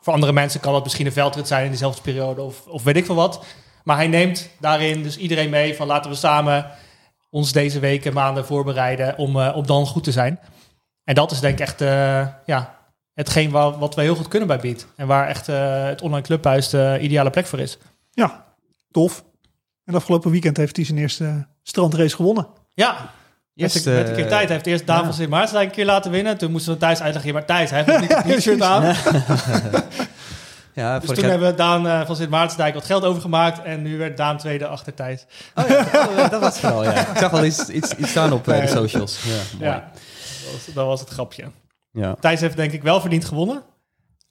Voor 0.00 0.12
andere 0.12 0.32
mensen 0.32 0.60
kan 0.60 0.72
dat 0.72 0.82
misschien 0.82 1.06
een 1.06 1.12
veldrit 1.12 1.48
zijn 1.48 1.62
in 1.62 1.68
diezelfde 1.68 2.02
periode 2.02 2.42
of, 2.42 2.66
of 2.66 2.82
weet 2.82 2.96
ik 2.96 3.06
veel 3.06 3.14
wat. 3.14 3.44
Maar 3.84 3.96
hij 3.96 4.06
neemt 4.06 4.48
daarin 4.60 5.02
dus 5.02 5.16
iedereen 5.16 5.50
mee 5.50 5.74
van 5.76 5.86
laten 5.86 6.10
we 6.10 6.16
samen 6.16 6.66
ons 7.34 7.52
deze 7.52 7.78
weken, 7.78 8.12
maanden 8.12 8.46
voorbereiden 8.46 9.18
om, 9.18 9.40
eh, 9.40 9.56
om 9.56 9.66
dan 9.66 9.86
goed 9.86 10.04
te 10.04 10.12
zijn. 10.12 10.38
En 11.04 11.14
dat 11.14 11.30
is 11.30 11.40
denk 11.40 11.54
ik 11.54 11.60
echt 11.60 11.80
eh, 11.80 12.26
ja, 12.46 12.78
hetgeen 13.14 13.50
wa- 13.50 13.78
wat 13.78 13.94
we 13.94 14.02
heel 14.02 14.14
goed 14.14 14.28
kunnen 14.28 14.48
bij 14.48 14.58
Beat. 14.58 14.86
En 14.96 15.06
waar 15.06 15.28
echt 15.28 15.48
eh, 15.48 15.84
het 15.84 16.02
online 16.02 16.22
clubhuis 16.26 16.68
de 16.68 16.98
ideale 17.00 17.30
plek 17.30 17.46
voor 17.46 17.58
is. 17.58 17.78
Ja, 18.10 18.44
tof. 18.90 19.24
En 19.84 19.94
afgelopen 19.94 20.30
weekend 20.30 20.56
heeft 20.56 20.76
hij 20.76 20.84
zijn 20.84 20.98
eerste 20.98 21.46
strandrace 21.62 22.16
gewonnen. 22.16 22.46
Ja, 22.74 22.96
Yes, 23.56 23.74
met, 23.74 23.86
een, 23.86 23.94
met 23.94 24.08
een 24.08 24.14
keer 24.14 24.28
tijd. 24.28 24.44
Hij 24.44 24.52
heeft 24.52 24.66
eerst 24.66 24.86
Daan 24.86 24.98
ja. 24.98 25.04
van 25.04 25.14
Sint 25.14 25.28
Maartensdijk 25.28 25.66
een 25.68 25.74
keer 25.74 25.84
laten 25.84 26.10
winnen. 26.10 26.38
Toen 26.38 26.50
moesten 26.50 26.72
we 26.72 26.78
Thijs 26.78 27.00
uitleggen, 27.00 27.32
maar 27.32 27.44
Thijs, 27.44 27.70
hij 27.70 27.82
heeft 27.84 28.00
niet 28.00 28.12
een 28.34 28.38
t-shirt 28.38 28.60
aan. 28.62 28.82
Ja, 30.74 30.98
Dus 30.98 31.10
toen 31.10 31.24
hebben 31.24 31.48
we 31.48 31.54
Daan 31.54 31.86
eh, 31.88 32.06
van 32.06 32.16
Sint 32.16 32.30
Maartensdijk 32.30 32.74
wat 32.74 32.84
geld 32.84 33.04
overgemaakt. 33.04 33.62
En 33.62 33.82
nu 33.82 33.98
werd 33.98 34.16
Daan 34.16 34.38
tweede 34.38 34.66
achter 34.66 34.94
Thijs. 34.94 35.26
Oh 35.54 35.68
ja, 35.68 35.86
oh, 35.94 36.30
dat 36.30 36.40
was 36.40 36.52
het 36.52 36.58
vooral, 36.58 36.84
ja. 36.84 36.92
Ik 36.92 37.18
zag 37.18 37.32
al 37.32 37.44
iets, 37.44 37.68
iets, 37.68 37.94
iets 37.94 38.10
staan 38.10 38.32
op 38.32 38.48
eh, 38.48 38.60
de 38.60 38.66
socials. 38.66 39.18
Ja. 39.22 39.66
Ja, 39.66 39.90
dat 40.44 40.52
was, 40.52 40.74
dat 40.74 40.86
was 40.86 41.00
het 41.00 41.08
grapje. 41.08 41.44
ja. 41.92 42.14
Thijs 42.20 42.40
heeft 42.40 42.56
denk 42.56 42.72
ik 42.72 42.82
wel 42.82 43.00
verdiend 43.00 43.24
gewonnen. 43.24 43.62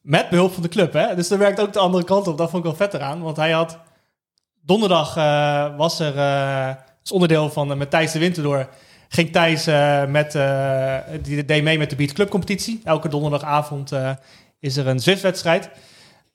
Met 0.01 0.29
behulp 0.29 0.53
van 0.53 0.63
de 0.63 0.69
club, 0.69 0.93
hè. 0.93 1.15
Dus 1.15 1.29
er 1.29 1.37
werkt 1.37 1.59
ook 1.59 1.73
de 1.73 1.79
andere 1.79 2.03
kant 2.03 2.27
op. 2.27 2.37
Dat 2.37 2.49
vond 2.49 2.65
ik 2.65 2.69
wel 2.69 2.87
vet 2.87 2.93
eraan. 2.93 3.21
Want 3.21 3.37
hij 3.37 3.51
had... 3.51 3.77
Donderdag 4.65 5.17
eh, 5.17 5.77
was 5.77 5.99
er... 5.99 6.17
eh 6.17 6.75
als 7.01 7.11
onderdeel 7.11 7.49
van 7.49 7.71
eh, 7.71 7.77
met 7.77 7.89
Thijs 7.89 8.11
de 8.11 8.19
Winterdoor... 8.19 8.69
Ging 9.07 9.31
Thijs 9.31 9.65
met... 10.07 10.31
die 11.23 11.45
deed 11.45 11.63
mee 11.63 11.77
met 11.77 11.89
de 11.89 11.95
Beat 11.95 12.13
Club 12.13 12.29
competitie. 12.29 12.81
Elke 12.83 13.07
donderdagavond 13.09 13.91
is 14.59 14.77
er 14.77 14.87
een 14.87 14.99
Zwift-wedstrijd. 14.99 15.69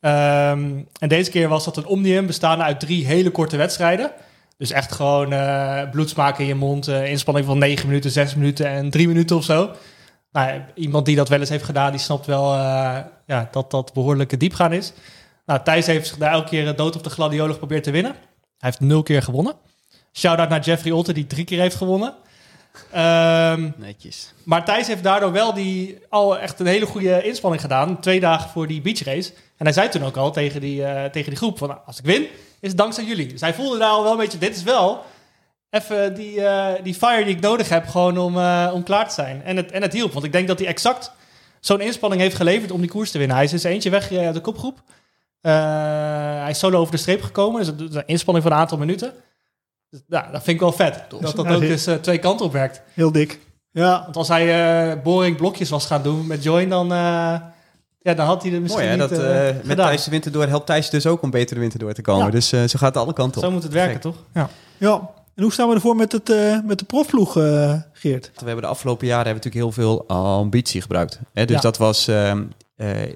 Ehm, 0.00 0.82
en 0.98 1.08
deze 1.08 1.30
keer 1.30 1.48
was 1.48 1.64
dat 1.64 1.76
een 1.76 1.86
omnium 1.86 2.26
bestaande 2.26 2.64
uit 2.64 2.80
drie 2.80 3.06
hele 3.06 3.30
korte 3.30 3.56
wedstrijden. 3.56 4.10
Dus 4.56 4.70
echt 4.70 4.92
gewoon 4.92 5.32
eh 5.32 5.90
bloedsmaak 5.90 6.38
in 6.38 6.46
je 6.46 6.54
mond. 6.54 6.88
eh, 6.88 7.10
inspanning 7.10 7.46
van 7.46 7.58
9 7.58 7.86
minuten, 7.86 8.10
6 8.10 8.34
minuten 8.34 8.66
en 8.66 8.90
3 8.90 9.06
minuten 9.08 9.36
of 9.36 9.44
zo. 9.44 9.70
Nou, 10.32 10.60
iemand 10.74 11.06
die 11.06 11.16
dat 11.16 11.28
wel 11.28 11.40
eens 11.40 11.48
heeft 11.48 11.64
gedaan, 11.64 11.90
die 11.90 12.00
snapt 12.00 12.26
wel 12.26 12.54
eh, 12.54 12.98
ja, 13.26 13.48
dat 13.50 13.70
dat 13.70 13.92
behoorlijke 13.92 14.36
diepgaan 14.36 14.72
is. 14.72 14.92
Nou, 15.46 15.60
Thijs 15.64 15.86
heeft 15.86 16.06
zich 16.06 16.16
daar 16.16 16.32
elke 16.32 16.48
keer 16.48 16.76
dood 16.76 16.96
op 16.96 17.04
de 17.04 17.10
gladiolen 17.10 17.52
geprobeerd 17.52 17.84
te 17.84 17.90
winnen. 17.90 18.12
Hij 18.12 18.20
heeft 18.58 18.80
nul 18.80 19.02
keer 19.02 19.22
gewonnen. 19.22 19.54
Shout-out 20.12 20.48
naar 20.48 20.60
Jeffrey 20.60 20.92
Otter, 20.92 21.14
die 21.14 21.26
drie 21.26 21.44
keer 21.44 21.60
heeft 21.60 21.76
gewonnen. 21.76 22.14
Ehm, 22.92 23.70
Netjes. 23.76 24.32
maar 24.44 24.64
Thijs 24.64 24.86
heeft 24.86 25.02
daardoor 25.02 25.32
wel 25.32 25.54
die, 25.54 25.98
al 26.08 26.38
echt 26.38 26.60
een 26.60 26.66
hele 26.66 26.86
goede 26.86 27.22
inspanning 27.22 27.62
gedaan. 27.62 28.00
Twee 28.00 28.20
dagen 28.20 28.50
voor 28.50 28.66
die 28.66 28.80
beachrace. 28.80 29.32
En 29.32 29.64
hij 29.64 29.72
zei 29.72 29.88
toen 29.88 30.04
ook 30.04 30.16
al 30.16 30.32
tegen 30.32 30.60
die, 30.60 30.84
eh, 30.84 31.10
tegen 31.10 31.28
die 31.28 31.38
groep 31.38 31.58
van... 31.58 31.68
nou, 31.68 31.80
als 31.86 31.98
ik 31.98 32.04
win, 32.04 32.22
is 32.60 32.68
het 32.68 32.76
dankzij 32.76 33.04
jullie. 33.04 33.26
Dus 33.26 33.40
hij 33.40 33.54
voelde 33.54 33.78
daar 33.78 33.90
al 33.90 34.02
wel 34.02 34.12
een 34.12 34.18
beetje... 34.18 34.38
Dit 34.38 34.56
is 34.56 34.62
wel 34.62 35.02
even 35.70 36.14
die, 36.14 36.44
eh, 36.44 36.82
die 36.82 36.94
fire 36.94 37.24
die 37.24 37.34
ik 37.34 37.40
nodig 37.40 37.68
heb 37.68 37.86
gewoon 37.86 38.18
om, 38.18 38.38
eh, 38.38 38.70
om 38.74 38.82
klaar 38.82 39.08
te 39.08 39.14
zijn. 39.14 39.42
En 39.44 39.56
het, 39.56 39.70
en 39.70 39.82
het 39.82 39.92
hielp, 39.92 40.12
want 40.12 40.24
ik 40.24 40.32
denk 40.32 40.48
dat 40.48 40.58
hij 40.58 40.68
exact 40.68 41.12
zo'n 41.60 41.80
inspanning 41.80 42.22
heeft 42.22 42.36
geleverd 42.36 42.70
om 42.70 42.80
die 42.80 42.90
koers 42.90 43.10
te 43.10 43.18
winnen. 43.18 43.36
Hij 43.36 43.44
is 43.44 43.50
dus 43.50 43.62
eentje 43.62 43.90
weg 43.90 44.12
uit 44.12 44.34
de 44.34 44.40
kopgroep. 44.40 44.82
Hij 45.40 46.50
is 46.50 46.58
solo 46.58 46.78
over 46.78 46.92
de 46.92 46.98
streep 46.98 47.22
gekomen. 47.22 47.60
Dus 47.60 47.76
dat 47.76 47.90
is 47.90 47.94
een 47.94 48.06
inspanning 48.06 48.44
van 48.44 48.54
een 48.54 48.60
aantal 48.60 48.78
minuten. 48.78 49.12
Dus, 49.90 50.00
ja, 50.08 50.22
dat 50.32 50.42
vind 50.42 50.46
ik 50.56 50.60
wel 50.60 50.72
vet. 50.72 50.94
Dat 51.08 51.20
dat 51.36 51.46
Ja, 51.46 51.54
ook 51.54 51.60
dus 51.60 51.86
eh, 51.86 51.94
twee 51.94 52.18
kanten 52.18 52.46
op 52.46 52.52
werkt. 52.52 52.82
Heel 52.94 53.12
dik. 53.12 53.38
Ja, 53.70 54.02
Want 54.04 54.16
als 54.16 54.28
hij 54.28 54.90
eh, 54.92 55.02
boring 55.02 55.36
blokjes 55.36 55.70
was 55.70 55.86
gaan 55.86 56.02
doen 56.02 56.26
met 56.26 56.42
Join, 56.42 56.68
dan, 56.68 56.92
eh, 56.92 56.98
ja, 58.00 58.14
dan 58.14 58.26
had 58.26 58.42
hij 58.42 58.52
er 58.52 58.60
misschien 58.60 58.84
Mooi 58.84 58.98
hè, 58.98 59.06
niet 59.08 59.16
dat, 59.16 59.54
met 59.54 59.66
gedaan. 59.68 59.86
Thijs 59.86 60.04
de 60.04 60.10
Winterdoor 60.10 60.46
helpt 60.46 60.66
Thijs 60.66 60.90
dus 60.90 61.06
ook 61.06 61.22
om 61.22 61.30
beter 61.30 61.54
de 61.54 61.60
winter 61.60 61.78
door 61.78 61.92
te 61.92 62.02
komen. 62.02 62.24
Ja. 62.24 62.30
Dus 62.30 62.52
eh, 62.52 62.60
zo 62.60 62.78
gaat 62.78 62.94
het 62.94 63.02
alle 63.04 63.12
kanten 63.12 63.40
Zo 63.40 63.46
op. 63.46 63.52
moet 63.52 63.62
het 63.62 63.72
werken, 63.72 64.00
toch? 64.00 64.16
Ja. 64.34 64.48
ja. 64.76 65.10
En 65.34 65.42
hoe 65.42 65.52
staan 65.52 65.68
we 65.68 65.74
ervoor 65.74 65.96
met, 65.96 66.12
het, 66.12 66.30
eh, 66.30 66.58
met 66.64 66.78
de 66.78 66.84
profploeg, 66.84 67.36
eh, 67.36 67.74
Geert? 67.92 68.30
We 68.34 68.44
hebben 68.46 68.62
de 68.64 68.70
afgelopen 68.70 69.06
jaren 69.06 69.26
hebben 69.26 69.44
natuurlijk 69.44 69.74
heel 69.76 69.84
veel 69.84 70.06
ambitie 70.08 70.80
gebruikt. 70.80 71.18
Hè? 71.32 71.44
Dus 71.44 71.56
Ja. 71.56 71.62
dat 71.62 71.76
was 71.78 72.08
ehm, 72.08 72.42
eh, 72.76 73.02
eh, 73.02 73.08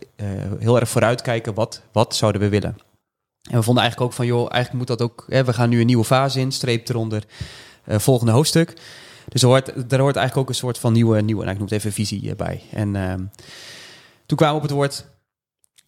heel 0.58 0.80
erg 0.80 0.88
vooruitkijken, 0.88 1.54
wat, 1.54 1.80
wat 1.92 2.14
zouden 2.16 2.40
we 2.40 2.48
willen? 2.48 2.76
En 3.50 3.56
we 3.56 3.62
vonden 3.62 3.82
eigenlijk 3.82 4.10
ook 4.10 4.16
van, 4.16 4.26
joh, 4.26 4.46
eigenlijk 4.50 4.72
moet 4.72 4.98
dat 4.98 5.02
ook... 5.02 5.24
Hè, 5.28 5.44
we 5.44 5.52
gaan 5.52 5.68
nu 5.68 5.80
een 5.80 5.86
nieuwe 5.86 6.04
fase 6.04 6.40
in, 6.40 6.52
streep 6.52 6.88
eronder, 6.88 7.24
eh, 7.84 7.98
volgende 7.98 8.32
hoofdstuk. 8.32 8.74
Dus 9.28 9.42
er 9.42 9.48
hoort, 9.48 9.68
er 9.68 10.00
hoort 10.00 10.16
eigenlijk 10.16 10.36
ook 10.36 10.48
een 10.48 10.54
soort 10.54 10.78
van 10.78 10.92
nieuwe, 10.92 11.20
nieuwe 11.20 11.40
nou, 11.40 11.52
ik 11.52 11.58
noem 11.58 11.68
het 11.68 11.78
even 11.78 11.92
visie 11.92 12.30
eh, 12.30 12.36
bij. 12.36 12.62
En 12.70 12.96
ehm, 12.96 13.24
toen 14.26 14.36
kwamen 14.36 14.56
we 14.56 14.62
op 14.62 14.68
het 14.68 14.76
woord 14.76 15.06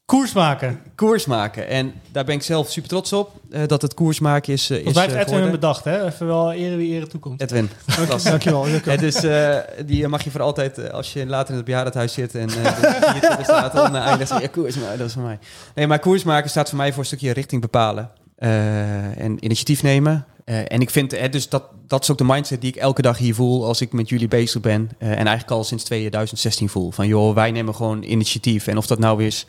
Koers 0.06 0.32
maken. 0.32 0.80
koers 0.94 1.26
maken. 1.26 1.68
En 1.68 1.92
daar 2.12 2.24
ben 2.24 2.34
ik 2.34 2.42
zelf 2.42 2.70
super 2.70 2.88
trots 2.88 3.12
op, 3.12 3.32
eh, 3.50 3.66
dat 3.66 3.82
het 3.82 3.94
koers 3.94 4.20
maken 4.20 4.52
is, 4.52 4.70
is 4.70 4.76
Volgens 4.76 4.94
mij 4.94 5.04
heeft 5.04 5.16
eh, 5.16 5.20
Edwin 5.20 5.40
hem 5.40 5.50
bedacht, 5.50 5.84
hè? 5.84 6.06
Even 6.06 6.26
wel 6.26 6.52
ere 6.52 6.76
wie 6.76 6.94
ere 6.94 7.06
toekomt. 7.06 7.40
Edwin. 7.40 7.70
Fantastisch. 7.86 8.30
Dankjewel. 8.30 8.62
dankjewel. 8.62 8.94
Het 8.94 9.02
is, 9.02 9.86
die 9.86 10.08
mag 10.08 10.24
je 10.24 10.30
voor 10.30 10.42
altijd, 10.42 10.92
als 10.92 11.12
je 11.12 11.26
later 11.26 11.50
in 11.50 11.56
het 11.56 11.64
bejaardenhuis 11.64 12.12
zit 12.12 12.34
en 12.34 12.50
hier 12.50 12.64
er 12.64 13.38
staat, 13.42 13.72
dan 13.72 13.94
uh, 13.94 14.06
eindigt 14.06 14.30
ja, 14.30 14.46
koers, 14.46 14.78
maar 14.78 14.96
dat 14.96 15.06
is 15.06 15.12
van 15.12 15.22
mij. 15.22 15.38
Nee, 15.74 15.86
maar 15.86 15.98
koers 15.98 16.22
maken 16.22 16.50
staat 16.50 16.68
voor 16.68 16.78
mij 16.78 16.90
voor 16.90 16.98
een 16.98 17.06
stukje 17.06 17.32
richting 17.32 17.60
bepalen 17.60 18.10
en 18.36 19.36
initiatief 19.44 19.82
nemen. 19.82 20.26
En 20.44 20.80
ik 20.80 20.90
vind, 20.90 21.12
eh, 21.12 21.30
dus 21.30 21.48
dat, 21.48 21.64
dat 21.86 22.02
is 22.02 22.10
ook 22.10 22.18
de 22.18 22.24
mindset 22.24 22.60
die 22.60 22.70
ik 22.70 22.76
elke 22.76 23.02
dag 23.02 23.18
hier 23.18 23.34
voel 23.34 23.66
als 23.66 23.80
ik 23.80 23.92
met 23.92 24.08
jullie 24.08 24.28
bezig 24.28 24.60
ben. 24.60 24.90
En 24.98 25.16
eigenlijk 25.16 25.50
al 25.50 25.64
sinds 25.64 25.84
2016 25.84 26.68
voel. 26.68 26.90
Van 26.90 27.06
joh, 27.06 27.34
wij 27.34 27.50
nemen 27.50 27.74
gewoon 27.74 28.02
initiatief. 28.02 28.66
En 28.66 28.76
of 28.76 28.86
dat 28.86 28.98
nou 28.98 29.24
is 29.24 29.46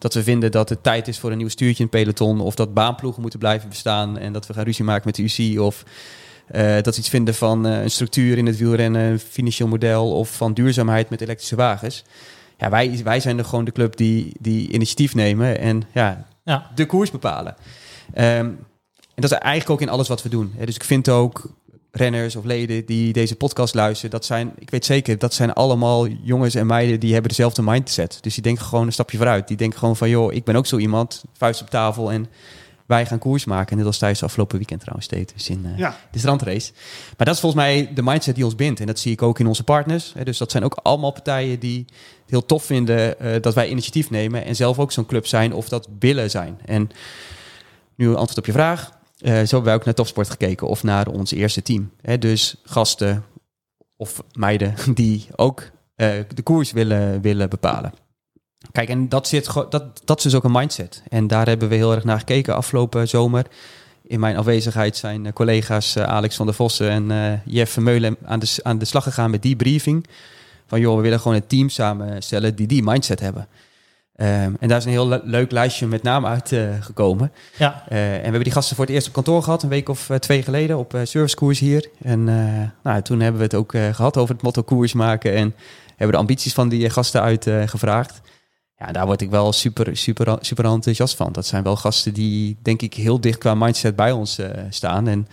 dat 0.00 0.14
we 0.14 0.22
vinden 0.22 0.50
dat 0.50 0.68
het 0.68 0.82
tijd 0.82 1.08
is 1.08 1.18
voor 1.18 1.30
een 1.30 1.38
nieuw 1.38 1.48
stuurtje 1.48 1.84
in 1.84 1.88
het 1.92 2.00
peloton. 2.02 2.40
Of 2.40 2.54
dat 2.54 2.74
baanploegen 2.74 3.20
moeten 3.20 3.38
blijven 3.38 3.68
bestaan. 3.68 4.18
En 4.18 4.32
dat 4.32 4.46
we 4.46 4.52
gaan 4.54 4.64
ruzie 4.64 4.84
maken 4.84 5.02
met 5.04 5.14
de 5.14 5.22
UC. 5.22 5.60
Of 5.60 5.84
eh, 6.46 6.74
dat 6.74 6.94
we 6.94 7.00
iets 7.00 7.08
vinden 7.08 7.34
van 7.34 7.66
eh, 7.66 7.82
een 7.82 7.90
structuur 7.90 8.38
in 8.38 8.46
het 8.46 8.56
wielrennen, 8.56 9.02
een 9.02 9.18
financieel 9.18 9.68
model. 9.68 10.12
Of 10.12 10.36
van 10.36 10.52
duurzaamheid 10.54 11.10
met 11.10 11.20
elektrische 11.20 11.56
wagens. 11.56 12.04
Ja, 12.58 12.70
wij, 12.70 13.00
wij 13.04 13.20
zijn 13.20 13.38
er 13.38 13.44
gewoon 13.44 13.64
de 13.64 13.72
club 13.72 13.96
die, 13.96 14.32
die 14.40 14.72
initiatief 14.72 15.14
nemen. 15.14 15.58
En 15.58 15.82
ja, 15.92 16.26
Ja. 16.44 16.70
de 16.74 16.86
koers 16.86 17.10
bepalen. 17.10 17.56
Ehm, 18.14 18.46
en 19.14 19.26
dat 19.26 19.30
is 19.32 19.38
eigenlijk 19.38 19.70
ook 19.70 19.80
in 19.80 19.88
alles 19.88 20.08
wat 20.08 20.22
we 20.22 20.28
doen. 20.28 20.54
Dus 20.64 20.74
ik 20.74 20.84
vind 20.84 21.08
ook 21.08 21.50
renners 21.92 22.36
of 22.36 22.44
leden 22.44 22.86
die 22.86 23.12
deze 23.12 23.36
podcast 23.36 23.74
luisteren, 23.74 24.10
dat 24.10 24.24
zijn, 24.24 24.52
ik 24.58 24.70
weet 24.70 24.84
zeker, 24.84 25.18
dat 25.18 25.34
zijn 25.34 25.52
allemaal 25.52 26.06
jongens 26.06 26.54
en 26.54 26.66
meiden 26.66 27.00
die 27.00 27.12
hebben 27.12 27.28
dezelfde 27.30 27.62
mindset. 27.62 28.18
Dus 28.20 28.34
die 28.34 28.42
denken 28.42 28.64
gewoon 28.64 28.86
een 28.86 28.92
stapje 28.92 29.16
vooruit. 29.16 29.48
Die 29.48 29.56
denken 29.56 29.78
gewoon 29.78 29.96
van, 29.96 30.08
joh, 30.08 30.32
ik 30.32 30.44
ben 30.44 30.56
ook 30.56 30.66
zo 30.66 30.76
iemand, 30.76 31.24
vuist 31.36 31.60
op 31.60 31.70
tafel 31.70 32.12
en 32.12 32.26
wij 32.86 33.06
gaan 33.06 33.18
koers 33.18 33.44
maken. 33.44 33.70
En 33.70 33.76
dit 33.76 33.86
was 33.86 33.98
tijdens 33.98 34.22
afgelopen 34.22 34.56
weekend 34.56 34.80
trouwens 34.80 35.06
steeds, 35.06 35.32
dus 35.32 35.48
in 35.48 35.66
eh, 35.66 35.78
Ja. 35.78 35.96
de 36.10 36.18
strandrace. 36.18 36.72
Maar 37.16 37.26
dat 37.26 37.34
is 37.34 37.40
volgens 37.40 37.62
mij 37.62 37.90
de 37.94 38.02
mindset 38.02 38.34
die 38.34 38.44
ons 38.44 38.54
bindt. 38.54 38.80
En 38.80 38.86
dat 38.86 38.98
zie 38.98 39.12
ik 39.12 39.22
ook 39.22 39.38
in 39.38 39.46
onze 39.46 39.64
partners. 39.64 40.12
Dus 40.24 40.38
dat 40.38 40.50
zijn 40.50 40.64
ook 40.64 40.78
allemaal 40.82 41.12
partijen 41.12 41.58
die 41.58 41.78
het 42.20 42.30
heel 42.30 42.46
tof 42.46 42.64
vinden 42.64 43.20
eh, 43.20 43.42
dat 43.42 43.54
wij 43.54 43.68
initiatief 43.68 44.10
nemen 44.10 44.44
en 44.44 44.56
zelf 44.56 44.78
ook 44.78 44.92
zo'n 44.92 45.06
club 45.06 45.26
zijn 45.26 45.52
of 45.52 45.68
dat 45.68 45.88
willen 45.98 46.30
zijn. 46.30 46.58
En 46.64 46.90
nu 47.94 48.06
een 48.08 48.16
antwoord 48.16 48.38
op 48.38 48.46
je 48.46 48.52
vraag. 48.52 48.98
Eh, 49.20 49.32
zo 49.32 49.38
hebben 49.38 49.62
wij 49.62 49.74
ook 49.74 49.84
naar 49.84 49.94
topsport 49.94 50.30
gekeken 50.30 50.68
of 50.68 50.82
naar 50.82 51.06
ons 51.06 51.32
eerste 51.32 51.62
team. 51.62 51.90
Hè, 52.00 52.18
dus 52.18 52.56
gasten 52.64 53.24
of 53.96 54.22
meiden 54.32 54.74
die 54.94 55.26
ook 55.36 55.70
eh, 55.94 56.08
de 56.34 56.42
koers 56.42 56.72
willen, 56.72 57.20
willen 57.20 57.50
bepalen. 57.50 57.92
Kijk, 58.72 58.88
en 58.88 59.08
dat, 59.08 59.28
zit, 59.28 59.52
dat, 59.70 60.00
dat 60.04 60.18
is 60.18 60.22
dus 60.22 60.34
ook 60.34 60.44
een 60.44 60.52
mindset. 60.52 61.02
En 61.08 61.26
daar 61.26 61.46
hebben 61.46 61.68
we 61.68 61.74
heel 61.74 61.94
erg 61.94 62.04
naar 62.04 62.18
gekeken 62.18 62.56
afgelopen 62.56 63.08
zomer. 63.08 63.46
In 64.02 64.20
mijn 64.20 64.36
afwezigheid 64.36 64.96
zijn 64.96 65.26
eh, 65.26 65.32
collega's 65.32 65.96
Alex 65.96 66.36
van 66.36 66.46
der 66.46 66.54
Vossen 66.54 66.90
en 66.90 67.10
eh 67.10 67.38
Jeff 67.44 67.72
Vermeulen 67.72 68.16
aan 68.24 68.38
de, 68.38 68.58
aan 68.62 68.78
de 68.78 68.84
slag 68.84 69.02
gegaan 69.02 69.30
met 69.30 69.42
die 69.42 69.56
briefing. 69.56 70.06
Van 70.66 70.80
joh, 70.80 70.96
we 70.96 71.02
willen 71.02 71.20
gewoon 71.20 71.36
een 71.36 71.46
team 71.46 71.68
samenstellen 71.68 72.54
die 72.56 72.66
die 72.66 72.82
mindset 72.82 73.20
hebben. 73.20 73.48
Ehm, 74.20 74.52
en 74.60 74.68
daar 74.68 74.78
is 74.78 74.84
een 74.84 74.90
heel 74.90 75.08
le- 75.08 75.20
leuk 75.24 75.50
lijstje 75.50 75.86
met 75.86 76.02
namen 76.02 76.30
uitgekomen. 76.30 77.32
Ja, 77.58 77.84
Eh, 77.88 78.12
en 78.12 78.16
we 78.18 78.22
hebben 78.22 78.42
die 78.42 78.52
gasten 78.52 78.76
voor 78.76 78.84
het 78.84 78.94
eerst 78.94 79.06
op 79.06 79.12
kantoor 79.12 79.42
gehad, 79.42 79.62
een 79.62 79.68
week 79.68 79.88
of 79.88 80.10
eh, 80.10 80.16
twee 80.16 80.42
geleden, 80.42 80.78
op 80.78 80.94
eh, 80.94 81.00
servicekoers 81.04 81.58
hier. 81.58 81.88
En 82.02 82.28
eh, 82.28 82.68
nou, 82.82 83.02
toen 83.02 83.20
hebben 83.20 83.38
we 83.38 83.44
het 83.46 83.54
ook 83.54 83.74
eh, 83.74 83.94
gehad 83.94 84.16
over 84.16 84.34
het 84.34 84.42
motto 84.42 84.62
koers 84.62 84.92
maken 84.92 85.34
en 85.34 85.54
hebben 85.88 86.10
de 86.10 86.16
ambities 86.16 86.52
van 86.52 86.68
die 86.68 86.90
gasten 86.90 87.22
uitgevraagd. 87.22 88.20
ja, 88.78 88.92
daar 88.92 89.06
word 89.06 89.20
ik 89.20 89.30
wel 89.30 89.52
super, 89.52 89.96
super, 89.96 90.36
super 90.40 90.64
enthousiast 90.64 91.16
van. 91.16 91.32
Dat 91.32 91.46
zijn 91.46 91.62
wel 91.62 91.76
gasten 91.76 92.14
die, 92.14 92.56
denk 92.62 92.82
ik, 92.82 92.94
heel 92.94 93.20
dicht 93.20 93.38
qua 93.38 93.54
mindset 93.54 93.96
bij 93.96 94.12
ons 94.12 94.38
staan. 94.70 95.08
En 95.08 95.28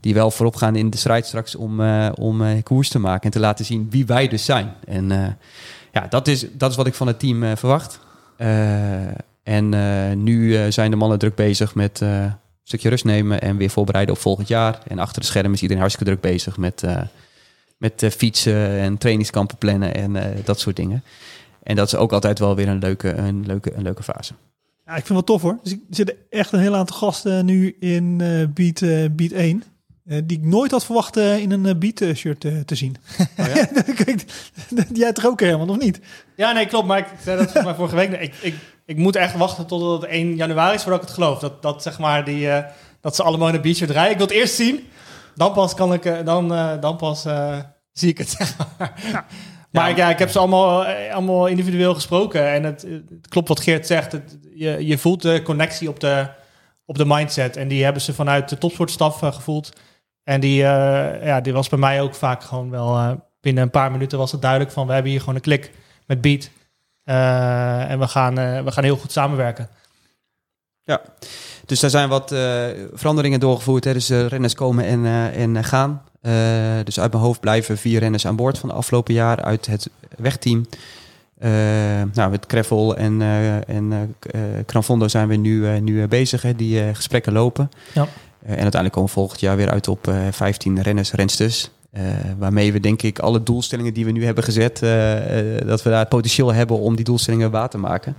die 0.00 0.14
wel 0.14 0.30
voorop 0.30 0.56
gaan 0.56 0.76
in 0.76 0.90
de 0.90 0.96
strijd 0.96 1.26
straks 1.26 1.54
om, 1.54 1.80
om 2.10 2.62
koers 2.62 2.88
te 2.88 2.98
maken 2.98 3.22
en 3.24 3.30
te 3.30 3.40
laten 3.40 3.64
zien 3.64 3.86
wie 3.90 4.06
wij 4.06 4.28
dus 4.28 4.44
zijn. 4.44 4.72
En 4.86 5.36
ja, 5.92 6.06
dat 6.08 6.28
is, 6.28 6.46
dat 6.52 6.70
is 6.70 6.76
wat 6.76 6.86
ik 6.86 6.94
van 6.94 7.06
het 7.06 7.18
team 7.18 7.56
verwacht. 7.56 7.98
Eh, 8.42 9.06
en 9.42 9.74
eh, 9.74 10.16
nu 10.16 10.56
eh, 10.56 10.70
zijn 10.70 10.90
de 10.90 10.96
mannen 10.96 11.18
druk 11.18 11.34
bezig 11.34 11.74
met 11.74 12.00
een 12.00 12.32
stukje 12.62 12.88
rust 12.88 13.04
nemen 13.04 13.40
en 13.40 13.56
weer 13.56 13.70
voorbereiden 13.70 14.14
op 14.14 14.20
volgend 14.20 14.48
jaar. 14.48 14.78
En 14.86 14.98
achter 14.98 15.20
de 15.20 15.26
schermen 15.26 15.52
is 15.52 15.60
iedereen 15.60 15.82
hartstikke 15.82 16.12
druk 16.12 16.32
bezig 16.32 16.56
met, 16.56 16.82
met 17.76 18.06
fietsen 18.16 18.68
en 18.68 18.98
trainingskampen 18.98 19.56
plannen 19.56 19.94
en 19.94 20.16
dat 20.44 20.60
soort 20.60 20.76
dingen. 20.76 21.02
En 21.62 21.76
dat 21.76 21.86
is 21.86 21.94
ook 21.94 22.12
altijd 22.12 22.38
wel 22.38 22.56
weer 22.56 22.68
een 22.68 22.78
leuke, 22.78 23.14
een 23.14 23.46
leuke, 23.46 23.74
een 23.74 23.82
leuke 23.82 24.02
fase. 24.02 24.34
Ja, 24.86 24.96
ik 24.96 25.06
vind 25.06 25.18
het 25.18 25.28
wel 25.28 25.38
tof 25.38 25.42
hoor. 25.42 25.58
Dus 25.62 25.72
er 25.72 25.78
zitten 25.90 26.16
echt 26.30 26.52
een 26.52 26.60
heel 26.60 26.76
aantal 26.76 26.96
gasten 26.96 27.44
nu 27.44 27.76
in 27.80 28.20
eh 28.20 28.46
beat, 28.54 29.16
beat 29.16 29.30
1. 29.30 29.62
Eh, 30.04 30.18
die 30.24 30.38
ik 30.38 30.44
nooit 30.44 30.70
had 30.70 30.84
verwacht 30.84 31.16
eh, 31.16 31.38
in 31.38 31.50
een 31.50 31.66
eh, 31.66 31.74
beat 31.74 32.16
shirt 32.16 32.44
eh, 32.44 32.60
te 32.60 32.74
zien. 32.74 32.96
Kijk, 33.94 34.24
jij 34.92 35.12
toch 35.12 35.26
ook 35.26 35.40
Herman, 35.40 35.70
of 35.70 35.78
niet? 35.78 36.00
Ja, 36.36 36.52
nee, 36.52 36.66
klopt. 36.66 36.86
Maar 36.86 36.98
ik 36.98 37.06
zei 37.22 37.36
dat 37.36 37.44
volgens 37.44 37.64
mij 37.64 37.74
vorige 37.74 37.96
week. 37.96 38.20
Ik, 38.20 38.34
ik, 38.40 38.54
ik 38.86 38.96
moet 38.96 39.16
echt 39.16 39.36
wachten 39.36 39.66
tot 39.66 40.02
het 40.02 40.10
1 40.10 40.36
januari 40.36 40.74
is 40.74 40.82
voordat 40.82 41.00
ik 41.00 41.06
het 41.06 41.16
geloof. 41.16 41.38
Dat, 41.38 41.62
dat, 41.62 41.82
zeg 41.82 41.98
maar 41.98 42.24
die, 42.24 42.50
eh, 42.50 42.64
dat 43.00 43.16
ze 43.16 43.22
allemaal 43.22 43.48
in 43.48 43.54
een 43.54 43.60
beatshirt 43.60 43.90
rijden. 43.90 44.12
Ik 44.12 44.18
wil 44.18 44.26
het 44.26 44.36
eerst 44.36 44.54
zien. 44.54 44.88
Dan 45.34 45.52
pas, 45.52 45.74
kan 45.74 45.92
ik, 45.92 46.24
dan, 46.24 46.48
dan 46.80 46.96
pas 46.96 47.24
eh, 47.24 47.58
zie 47.92 48.08
ik 48.08 48.18
het, 48.18 48.28
zeg 48.38 48.56
maar. 48.78 49.96
Ja, 49.96 50.10
ik 50.10 50.18
heb 50.18 50.30
ze 50.30 50.38
allemaal, 50.38 50.84
allemaal 50.84 51.46
individueel 51.46 51.94
gesproken. 51.94 52.52
En 52.52 52.64
het, 52.64 52.82
het 52.82 53.28
klopt 53.28 53.48
wat 53.48 53.60
Geert 53.60 53.86
zegt. 53.86 54.12
Het, 54.12 54.38
je, 54.54 54.86
je 54.86 54.98
voelt 54.98 55.22
de 55.22 55.42
connectie 55.42 55.88
op 55.88 56.00
de, 56.00 56.28
op 56.84 56.98
de 56.98 57.04
mindset. 57.06 57.56
En 57.56 57.68
die 57.68 57.84
hebben 57.84 58.02
ze 58.02 58.14
vanuit 58.14 58.48
de 58.48 58.58
topsportstaf 58.58 59.18
gevoeld. 59.18 59.72
En 60.24 60.40
die, 60.40 60.62
eh, 60.62 61.26
ja, 61.26 61.40
die 61.40 61.52
was 61.52 61.68
bij 61.68 61.78
mij 61.78 62.00
ook 62.00 62.14
vaak 62.14 62.42
gewoon 62.42 62.70
wel... 62.70 62.96
eh, 62.96 63.10
binnen 63.40 63.62
een 63.62 63.70
paar 63.70 63.90
minuten 63.90 64.18
was 64.18 64.32
het 64.32 64.42
duidelijk 64.42 64.70
van... 64.72 64.86
we 64.86 64.92
hebben 64.92 65.10
hier 65.10 65.20
gewoon 65.20 65.34
een 65.34 65.40
klik 65.40 65.70
met 66.06 66.20
Beat. 66.20 66.50
Eh, 67.04 67.90
en 67.90 67.98
we 67.98 68.08
gaan, 68.08 68.34
we 68.64 68.72
gaan 68.72 68.84
heel 68.84 68.96
goed 68.96 69.12
samenwerken. 69.12 69.68
Dus 71.66 71.80
daar 71.80 71.90
zijn 71.90 72.08
wat 72.08 72.34
veranderingen 72.92 73.40
doorgevoerd. 73.40 73.84
Hè. 73.84 73.92
Dus 73.92 74.10
eh, 74.10 74.26
renners 74.26 74.54
komen 74.54 74.84
en, 74.84 75.06
en 75.34 75.64
gaan. 75.64 76.02
Dus 76.84 77.00
uit 77.00 77.12
mijn 77.12 77.24
hoofd 77.24 77.40
blijven 77.40 77.78
vier 77.78 78.00
renners 78.00 78.26
aan 78.26 78.36
boord 78.36 78.58
van 78.58 78.68
de 78.68 78.74
afgelopen 78.74 79.14
jaar 79.14 79.42
uit 79.42 79.66
het 79.66 79.90
wegteam. 80.16 80.66
Nou, 82.12 82.30
met 82.30 82.46
Kreffel 82.46 82.96
en, 82.96 83.22
en 83.66 84.16
Cranfondo 84.66 85.08
zijn 85.08 85.28
we 85.28 85.36
nu, 85.36 85.80
nu 85.80 86.08
bezig. 86.08 86.42
Hè. 86.42 86.56
Die 86.56 86.94
gesprekken 86.94 87.32
lopen. 87.32 87.70
Ja. 87.94 88.08
Eh, 88.42 88.50
en 88.50 88.62
uiteindelijk 88.62 88.92
komen 88.92 89.08
we 89.08 89.14
volgend 89.14 89.40
jaar 89.40 89.56
weer 89.56 89.70
uit 89.70 89.88
op 89.88 90.08
eh 90.08 90.26
15 90.30 90.82
renners, 90.82 91.12
rensters. 91.12 91.70
Eh, 91.90 92.02
waarmee 92.38 92.72
we 92.72 92.80
denk 92.80 93.02
ik 93.02 93.18
alle 93.18 93.42
doelstellingen 93.42 93.94
die 93.94 94.04
we 94.04 94.10
nu 94.10 94.24
hebben 94.24 94.44
gezet, 94.44 94.82
eh, 94.82 95.56
eh, 95.58 95.66
dat 95.66 95.82
we 95.82 95.90
daar 95.90 95.98
het 95.98 96.08
potentieel 96.08 96.52
hebben 96.52 96.78
om 96.78 96.96
die 96.96 97.04
doelstellingen 97.04 97.50
waar 97.50 97.68
te 97.68 97.78
maken. 97.78 98.16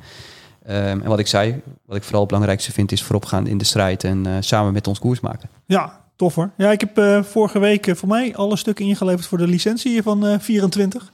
Ehm, 0.65 1.01
en 1.01 1.03
wat 1.03 1.19
ik 1.19 1.27
zei, 1.27 1.61
wat 1.85 1.95
ik 1.97 2.03
vooral 2.03 2.19
het 2.19 2.29
belangrijkste 2.29 2.71
vind, 2.71 2.91
is 2.91 3.03
vooropgaan 3.03 3.47
in 3.47 3.57
de 3.57 3.65
strijd 3.65 4.03
en 4.03 4.25
eh, 4.25 4.33
samen 4.39 4.73
met 4.73 4.87
ons 4.87 4.99
koers 4.99 5.19
maken. 5.19 5.49
Ja, 5.65 6.01
tof 6.15 6.35
hoor. 6.35 6.49
Ja, 6.57 6.71
ik 6.71 6.79
heb 6.79 6.97
eh, 6.97 7.23
vorige 7.23 7.59
week 7.59 7.87
eh, 7.87 7.95
voor 7.95 8.07
mij 8.07 8.35
alle 8.35 8.55
stukken 8.55 8.85
ingeleverd 8.85 9.25
voor 9.25 9.37
de 9.37 9.47
licentie 9.47 10.03
van 10.03 10.25
eh 10.25 10.39
24. 10.39 11.11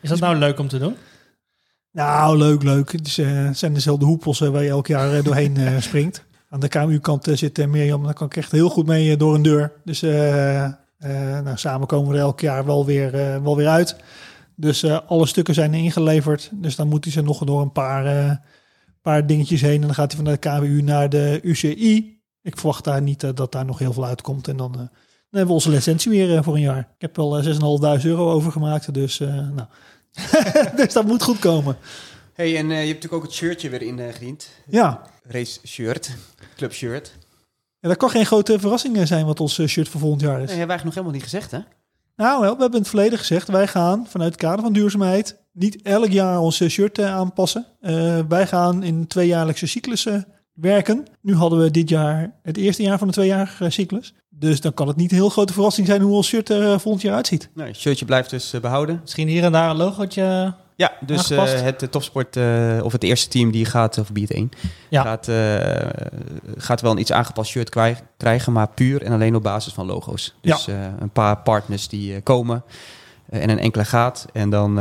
Is 0.00 0.08
dat 0.08 0.18
nou 0.20 0.36
leuk 0.36 0.58
om 0.58 0.68
te 0.68 0.78
doen? 0.78 0.96
Nou, 1.92 2.38
leuk, 2.38 2.62
leuk. 2.62 2.92
Het 2.92 3.06
is, 3.06 3.18
eh, 3.18 3.26
het 3.44 3.58
zijn 3.58 3.74
dezelfde 3.74 4.04
hoepels 4.04 4.40
eh, 4.40 4.48
waar 4.48 4.62
je 4.62 4.68
elk 4.68 4.86
jaar 4.86 5.14
eh, 5.16 5.24
doorheen 5.24 5.56
eh, 5.56 5.80
springt. 5.80 6.24
Aan 6.52 6.60
de 6.60 6.68
KMU-kant 6.68 7.28
eh, 7.28 7.36
zit 7.36 7.58
eh, 7.58 7.66
Mirjam, 7.66 8.04
daar 8.04 8.14
kan 8.14 8.26
ik 8.26 8.36
echt 8.36 8.52
heel 8.52 8.68
goed 8.68 8.86
mee 8.86 9.12
eh, 9.12 9.18
door 9.18 9.34
een 9.34 9.42
deur. 9.42 9.72
Dus 9.84 10.00
nou, 11.40 11.56
samen 11.56 11.86
komen 11.86 12.10
we 12.10 12.14
er 12.14 12.20
elk 12.20 12.40
jaar 12.40 12.64
wel 12.64 12.86
weer, 12.86 13.10
wel 13.42 13.56
weer 13.56 13.68
uit. 13.68 13.96
Dus 14.56 14.84
alle 14.84 15.26
stukken 15.26 15.54
zijn 15.54 15.74
ingeleverd. 15.74 16.50
Dus 16.52 16.76
dan 16.76 16.88
moet 16.88 17.04
hij 17.04 17.12
ze 17.12 17.22
nog 17.22 17.44
door 17.44 17.60
een 17.60 17.72
paar, 17.72 18.40
paar 19.02 19.26
dingetjes 19.26 19.60
heen. 19.60 19.80
En 19.80 19.86
dan 19.86 19.94
gaat 19.94 20.12
hij 20.12 20.24
van 20.24 20.32
de 20.32 20.38
KWU 20.38 20.82
naar 20.82 21.08
de 21.08 21.40
UCI. 21.42 22.20
Ik 22.42 22.56
verwacht 22.56 22.84
daar 22.84 23.02
niet 23.02 23.36
dat 23.36 23.52
daar 23.52 23.64
nog 23.64 23.78
heel 23.78 23.92
veel 23.92 24.04
uitkomt. 24.04 24.48
En 24.48 24.56
dan, 24.56 24.72
dan 24.72 24.88
hebben 25.30 25.46
we 25.46 25.52
onze 25.52 25.70
licentie 25.70 26.10
weer 26.10 26.44
voor 26.44 26.54
een 26.54 26.60
jaar. 26.60 26.78
Ik 26.78 27.00
heb 27.00 27.16
wel 27.16 27.38
eh, 27.38 27.98
6.500 27.98 28.04
euro 28.04 28.30
overgemaakt. 28.30 28.94
Dus, 28.94 29.20
eh, 29.20 29.28
nou. 29.28 29.68
dus 30.76 30.92
dat 30.92 31.06
moet 31.06 31.22
goed 31.22 31.38
komen. 31.38 31.76
Hey, 32.34 32.56
en 32.56 32.68
je 32.68 32.74
hebt 32.74 32.86
natuurlijk 32.86 33.12
ook 33.12 33.22
het 33.22 33.32
shirtje 33.32 33.68
weer 33.68 33.82
ingediend. 33.82 34.48
Ja. 34.66 35.00
Race 35.22 35.60
shirt, 35.66 36.10
club 36.56 36.72
shirt. 36.72 37.12
Ja, 37.80 37.88
dat 37.88 37.96
kan 37.96 38.10
geen 38.10 38.26
grote 38.26 38.58
verrassing 38.58 39.06
zijn 39.06 39.26
wat 39.26 39.40
ons 39.40 39.58
eh, 39.58 39.66
shirt 39.66 39.88
voor 39.88 40.00
volgend 40.00 40.20
jaar 40.20 40.40
is. 40.40 40.48
Dat 40.48 40.56
hebben 40.56 40.76
wij 40.76 40.84
nog 40.84 40.94
helemaal 40.94 41.14
niet 41.14 41.22
gezegd, 41.22 41.50
hè? 41.50 41.58
Nou 42.16 42.40
wel, 42.40 42.54
we 42.54 42.60
hebben 42.60 42.72
in 42.72 42.78
het 42.78 42.88
verleden 42.88 43.18
gezegd, 43.18 43.48
wij 43.48 43.66
gaan 43.66 44.06
vanuit 44.08 44.32
het 44.32 44.40
kader 44.40 44.64
van 44.64 44.72
duurzaamheid 44.72 45.40
niet 45.52 45.82
elk 45.82 46.10
jaar 46.10 46.40
ons 46.40 46.60
eh, 46.60 46.68
shirt 46.68 46.98
eh, 46.98 47.14
aanpassen. 47.14 47.66
Eh, 47.80 48.18
wij 48.28 48.46
gaan 48.46 48.82
in 48.82 49.06
tweejaarlijkse 49.06 49.66
cyclussen 49.66 50.26
werken. 50.52 51.06
Nu 51.20 51.34
hadden 51.34 51.58
we 51.58 51.70
dit 51.70 51.88
jaar 51.88 52.38
het 52.42 52.56
eerste 52.56 52.82
jaar 52.82 52.98
van 52.98 53.06
de 53.06 53.12
tweejarige 53.12 53.70
cyclus. 53.70 54.14
Dus 54.28 54.60
dan 54.60 54.74
kan 54.74 54.88
het 54.88 54.96
niet 54.96 55.10
een 55.10 55.16
heel 55.16 55.28
grote 55.28 55.52
verrassing 55.52 55.86
zijn 55.86 56.00
hoe 56.00 56.14
ons 56.14 56.28
shirt 56.28 56.48
er 56.48 56.80
volgend 56.80 57.02
jaar 57.02 57.14
uitziet. 57.14 57.50
Het 57.54 57.76
shirtje 57.76 58.04
blijft 58.04 58.30
dus 58.30 58.52
eh, 58.52 58.60
behouden. 58.60 58.98
Misschien 59.02 59.28
hier 59.28 59.44
en 59.44 59.52
daar 59.52 59.70
een 59.70 59.76
logootje. 59.76 60.54
Ja, 60.76 60.92
dus 61.00 61.30
eh, 61.30 61.60
het 61.60 61.82
eh, 61.82 61.88
topsport, 61.88 62.36
eh, 62.36 62.80
of 62.82 62.92
het 62.92 63.02
eerste 63.02 63.28
team 63.28 63.50
die 63.50 63.64
gaat, 63.64 63.98
of 63.98 64.12
Beat 64.12 64.30
1, 64.30 64.50
Ja. 64.88 65.02
gaat, 65.02 65.30
gaat 66.56 66.80
wel 66.80 66.90
een 66.90 66.98
iets 66.98 67.12
aangepast 67.12 67.50
shirt 67.50 67.68
krijgen, 68.16 68.52
maar 68.52 68.68
puur 68.68 69.02
en 69.02 69.12
alleen 69.12 69.34
op 69.34 69.42
basis 69.42 69.72
van 69.72 69.86
logo's. 69.86 70.34
Dus 70.40 70.66
een 71.00 71.10
paar 71.12 71.36
partners 71.36 71.88
die 71.88 72.20
komen 72.20 72.64
en 73.30 73.50
een 73.50 73.58
enkele 73.58 73.84
gaat. 73.84 74.26
En 74.32 74.50
dan 74.50 74.78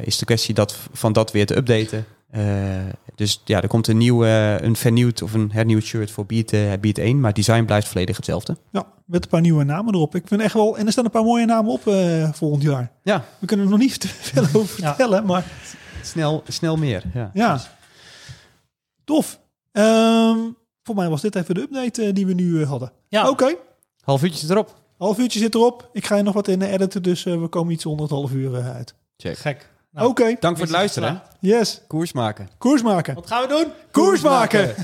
is 0.00 0.18
de 0.18 0.24
kwestie 0.24 0.54
dat, 0.54 0.76
van 0.92 1.12
dat 1.12 1.32
weer 1.32 1.46
te 1.46 1.56
updaten. 1.56 2.06
Eh, 2.36 2.84
dus 3.14 3.40
ja, 3.44 3.60
er 3.62 3.68
komt 3.68 3.86
een 3.88 3.96
nieuw, 3.96 4.24
een 4.24 4.76
vernieuwd 4.76 5.22
of 5.22 5.32
een 5.32 5.50
hernieuwd 5.52 5.82
shirt 5.82 6.10
voor 6.10 6.26
Beat, 6.26 6.52
eh, 6.52 6.72
Beat 6.80 6.98
1, 6.98 7.16
maar 7.20 7.26
het 7.34 7.44
design 7.44 7.64
blijft 7.64 7.88
volledig 7.88 8.16
hetzelfde. 8.16 8.56
Ja, 8.72 8.86
met 9.04 9.22
een 9.24 9.30
paar 9.30 9.40
nieuwe 9.40 9.64
namen 9.64 9.94
erop. 9.94 10.14
Ik 10.14 10.28
vind 10.28 10.40
echt 10.40 10.54
wel, 10.54 10.78
en 10.78 10.86
er 10.86 10.92
staan 10.92 11.04
een 11.04 11.10
paar 11.10 11.24
mooie 11.24 11.46
namen 11.46 11.72
op 11.72 11.86
eh, 11.86 12.32
volgend 12.32 12.62
jaar. 12.62 12.90
Ja, 13.02 13.24
We 13.38 13.46
kunnen 13.46 13.64
er 13.66 13.70
nog 13.72 13.80
niet 13.80 14.00
te 14.00 14.08
veel 14.08 14.42
over 14.60 14.80
Ja. 14.80 14.86
vertellen, 14.88 15.26
maar 15.26 15.44
snel, 16.02 16.42
snel 16.48 16.76
meer. 16.76 17.02
Ja. 17.14 17.30
Ja, 17.34 17.60
tof. 19.04 19.40
Ehm, 19.72 20.38
voor 20.82 20.94
mij 20.94 21.08
was 21.08 21.20
dit 21.20 21.34
even 21.36 21.54
de 21.54 21.60
update 21.60 22.12
die 22.12 22.26
we 22.26 22.32
nu 22.32 22.64
hadden. 22.64 22.92
Ja, 23.08 23.28
Oké, 23.28 23.54
Half 24.04 24.22
uurtje 24.22 24.38
zit 24.38 24.50
erop. 24.50 24.74
half 24.98 25.18
uurtje 25.18 25.38
zit 25.38 25.54
erop. 25.54 25.88
Ik 25.92 26.06
ga 26.06 26.16
je 26.16 26.22
nog 26.22 26.34
wat 26.34 26.48
in 26.48 26.62
editen, 26.62 27.02
dus 27.02 27.22
we 27.22 27.46
komen 27.48 27.72
iets 27.72 27.86
onder 27.86 28.02
het 28.02 28.14
half 28.14 28.32
uur 28.32 28.62
uit. 28.62 28.94
Check. 29.16 29.38
gek. 29.38 29.70
Oké, 29.96 30.22
Nou, 30.22 30.36
Dank 30.40 30.56
voor 30.56 30.66
het 30.66 30.74
luisteren. 30.74 31.22
yes. 31.40 31.80
Koers 31.86 32.12
maken. 32.12 32.48
Koers 32.58 32.82
maken. 32.82 33.14
Wat 33.14 33.26
gaan 33.26 33.42
we 33.42 33.48
doen? 33.48 33.66
Koers 33.90 34.20
maken! 34.20 34.74